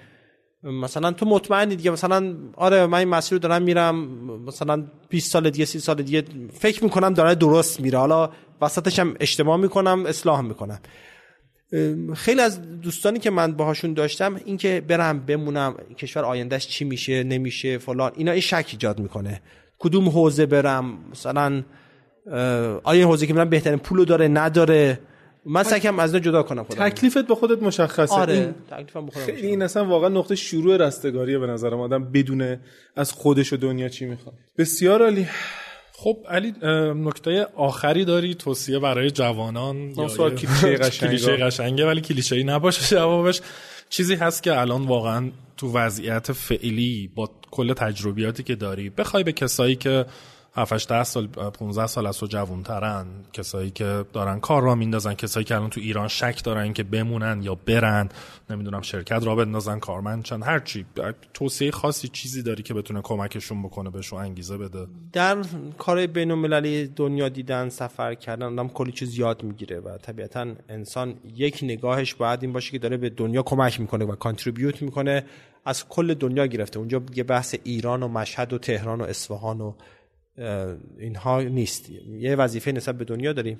[0.64, 3.96] مثلا تو مطمئنی دیگه؟ مثلا آره من این مسیر رو دارم میرم
[4.46, 8.00] مثلا 20 سال دیگه 30 سال دیگه فکر می‌کنم داره درست میره.
[8.00, 8.30] حالا
[8.62, 10.80] وسطش هم اشتباه می‌کنم اصلاح می‌کنم.
[12.16, 17.78] خیلی از دوستانی که من باهاشون داشتم اینکه برم بمونم کشور آیندهش چی میشه نمیشه
[17.78, 19.42] فلان اینا این شک ایجاد می‌کنه.
[19.80, 21.64] کدوم حوزه برم؟ مثلا
[22.84, 25.00] آیا حوزه که میرم بهترین پولو داره نداره؟
[25.48, 26.90] من سکم از جدا کنم خودم.
[26.90, 28.16] تکلیفت به خودت مشخصه.
[28.16, 31.80] آره این تکلیفم خیلی این اصلا واقعا نقطه شروع رستگاریه به نظرم.
[31.80, 32.60] آدم بدونه
[32.96, 34.36] از خودش و دنیا چی می‌خواد.
[34.58, 35.28] بسیار عالی.
[35.94, 36.54] خب علی
[36.96, 40.36] نکته آخری داری؟ توصیه برای جوانان؟ سوال
[41.00, 41.86] کلیشه قشنگه.
[41.86, 43.42] ولی کلیشه ای نباشه جوابش.
[43.90, 49.32] چیزی هست که الان واقعا تو وضعیت فعلی با کل تجربیاتی که داری بخوای به
[49.32, 50.06] کسایی که
[50.58, 53.06] 7 10 سال 15 سال از تو جوانترن.
[53.34, 57.44] کسایی که دارن کار را میندازن کسایی که الان تو ایران شک دارن که بمونن
[57.44, 58.10] یا برن.
[58.50, 60.86] نمی‌دونم شرکت را بندازن کارمندشن هر چی.
[61.34, 65.38] توصیه خاصی چیزی داری که بتونه کمکشون بکنه بهشون انگیزه بده؟ در
[65.78, 71.16] کار بین المللی دنیا دیدن سفر کردن آدم کلی چیز یاد می‌گیره و طبیعتا انسان
[71.36, 75.24] یک نگاهش باید این باشه که داره به دنیا کمک می‌کنه و کانتریبیوت می‌کنه.
[75.66, 76.80] از کل دنیا گرفته.
[76.80, 79.74] اونجا یه بحث ایران و مشهد و تهران و اصفهان و
[81.00, 81.90] اینها نیست.
[82.20, 83.60] یه وظیفه نسبت به دنیا داریم.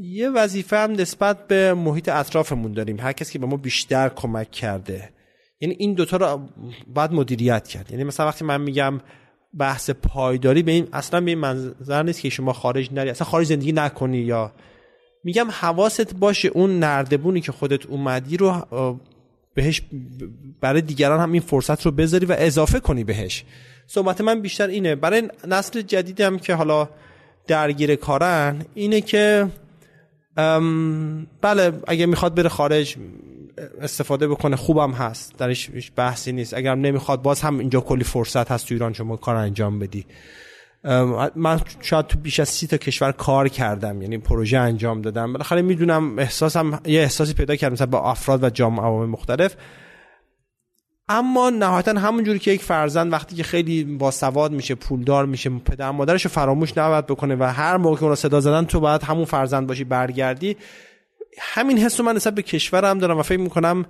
[0.00, 3.00] یه وظیفه هم نسبت به محیط اطرافمون داریم.
[3.00, 5.10] هر کسی که به ما بیشتر کمک کرده.
[5.60, 6.48] یعنی این دوتا رو
[6.94, 7.90] باید مدیریت کرد.
[7.90, 9.00] یعنی مثلا وقتی من میگم
[9.58, 13.10] بحث پایداری به این اصلا به این منظر نیست که شما خارج نری.
[13.10, 14.52] اصلا خارج زندگی نکنی یا
[15.24, 18.66] میگم حواست باشه اون نردبونی که خودت اومدی رو
[19.54, 19.82] بهش
[20.60, 23.44] برای دیگران هم این فرصت رو بذاری و اضافه کنی بهش.
[23.86, 24.94] صحبت من بیشتر اینه.
[24.94, 26.88] برای نسل جدیدم که حالا
[27.46, 29.48] درگیر کارن اینه که
[31.40, 32.96] بله اگه می‌خواد بره خارج
[33.80, 35.36] استفاده بکنه خوبم هست.
[35.38, 36.54] درش بحثی نیست.
[36.54, 40.06] اگر نمی‌خواد باز هم اینجا کلی فرصت هست تو ایران شما کار انجام بدی.
[41.36, 45.32] من شاید تو بیش از سی تا کشور کار کردم یعنی پروژه انجام دادم.
[45.32, 49.56] بالاخره می‌دونم احساسم یه احساسی پیدا کردم مثلا با افراد و جامعه مختلف.
[51.08, 55.90] اما نهایتا همونجوری که یک فرزند وقتی که خیلی با سواد میشه پولدار میشه پدر
[55.90, 59.24] مادرش رو فراموش نباید بکنه و هر موقع که اون صدا زدن تو باید همون
[59.24, 60.56] فرزند باشی برگردی.
[61.40, 63.86] همین حس من نسبت به کشورم دارم و فکر می‌کنم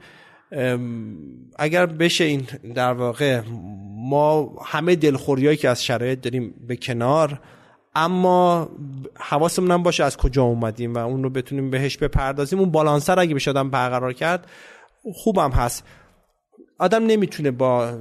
[1.59, 3.41] اگر بشه این در واقع
[3.97, 7.41] ما همه دلخوریایی که از شرایط داریم به کنار
[7.95, 8.69] اما
[9.15, 12.59] حواسمون هم باشه از کجا اومدیم و اون رو بتونیم بهش بپردازیم.
[12.59, 14.47] اون بالانسر اگه بشه آدم برقرار کرد
[15.15, 15.85] خوبم هست.
[16.79, 17.93] آدم نمی‌تونه با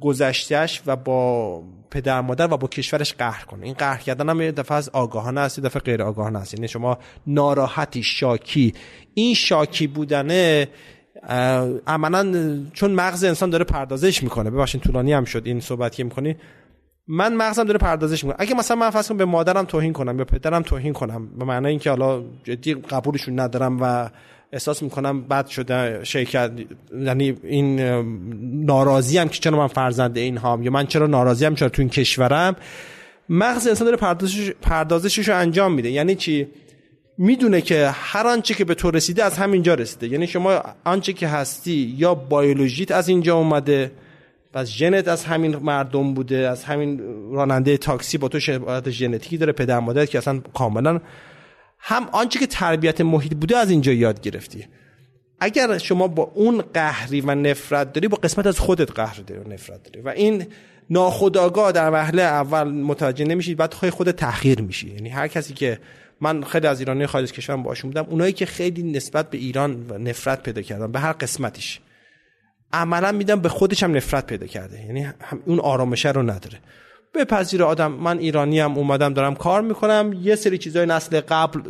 [0.00, 3.64] گذشتهش و با پدر مادر و با کشورش قهر کنه.
[3.64, 6.54] این قهر کردن هم یه دفعه از آگاهانه است یه دفعه غیر آگاهانه است.
[6.54, 8.74] یعنی شما ناراحتی شاکی.
[9.14, 10.68] این شاکی بودنه
[11.86, 12.32] عملا
[12.72, 14.50] چون مغز انسان داره پردازش می‌کنه.
[14.50, 16.36] ببخشید طولانی هم شد این صحبت که می‌کنی.
[17.08, 18.36] من مغزم داره پردازش می‌کنه.
[18.42, 21.90] اگه مثلا من فرض به مادرم توهین کنم یا پدرم توهین کنم به معنی اینکه
[21.90, 24.10] حالا جدی قبولشون ندارم و
[24.52, 26.50] احساس می‌کنم بد شده شرکت
[27.00, 27.80] یعنی این
[28.64, 31.82] ناراضی هم که چرا من فرزند این هام یا من چرا ناراضی هم چرا تو
[31.82, 32.56] این کشورم.
[33.28, 35.90] مغز انسان داره پردازش پردازشش رو انجام میده.
[35.90, 36.46] یعنی چی؟
[37.18, 40.08] می‌دونه که هر آنچه که به تو رسیده از همینجا رسیده.
[40.08, 43.90] یعنی شما آنچه که هستی یا بیولوژیت از اینجا اومده
[44.52, 47.00] پس ژنت از همین مردم بوده از همین
[47.32, 51.00] راننده تاکسی با تو شباهت ژنتیکی داره پدر مادر که اصلا کاملا
[51.88, 54.66] هم آنچه که تربیت محیط بوده از اینجا یاد گرفتی.
[55.40, 59.48] اگر شما با اون قهری و نفرت داری با قسمت از خودت قهر داری و
[59.48, 60.00] نفرت داری.
[60.00, 60.46] و این
[60.90, 64.90] ناخداگاه در وهله اول متوجه نمیشید بعد خود خود تأخیر میشی.
[64.90, 65.78] یعنی هر کسی که
[66.20, 70.42] من خیلی از ایرانی خارج کشورم باشون بودم اونایی که خیلی نسبت به ایران نفرت
[70.42, 71.80] پیدا کردن به هر قسمتیش.
[72.72, 74.80] عملا میدم به خودش هم نفرت پیدا کرده.
[74.86, 75.08] یعنی
[75.44, 76.58] اون آرامشه رو نداره.
[77.16, 77.92] بپذیر آدم.
[77.92, 80.14] من ایرانی هم اومدم دارم کار می‌کنم.
[80.22, 81.60] یه سری چیزای نسل قبل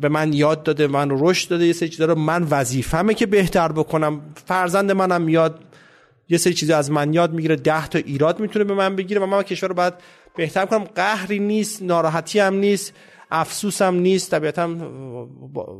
[0.00, 3.72] به من یاد داده من رشد داده یه سری چیزا رو من وظیفمه که بهتر
[3.72, 4.20] بکنم.
[4.44, 5.60] فرزند منم یاد
[6.28, 7.56] یه سری چیزا از من یاد می‌گیره.
[7.56, 9.94] ده تا ایراد می‌تونه به من بگیره و من کشور رو باید
[10.36, 10.84] بهتر کنم.
[10.84, 12.94] قهری نیست ناراحتی هم نیست
[13.30, 14.30] افسوس هم نیست.
[14.30, 14.76] طبیعتا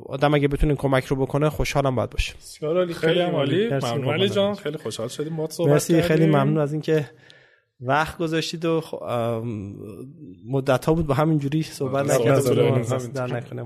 [0.07, 2.35] آدم اگه بتونه کمک رو بکنه خوشحالم باید باشه.
[2.61, 3.69] خیلی خیلی عالی.
[3.69, 4.31] ممنون.
[4.31, 5.37] جان خیلی خوشحال شدیم.
[5.37, 6.03] با صحبت مرسی.
[6.03, 7.11] خیلی ممنون از اینکه
[7.81, 8.83] وقت گذاشتید و
[10.47, 12.83] مدت ها بود با همین جوری صحبت نکردیم.
[13.15, 13.63] در نکنه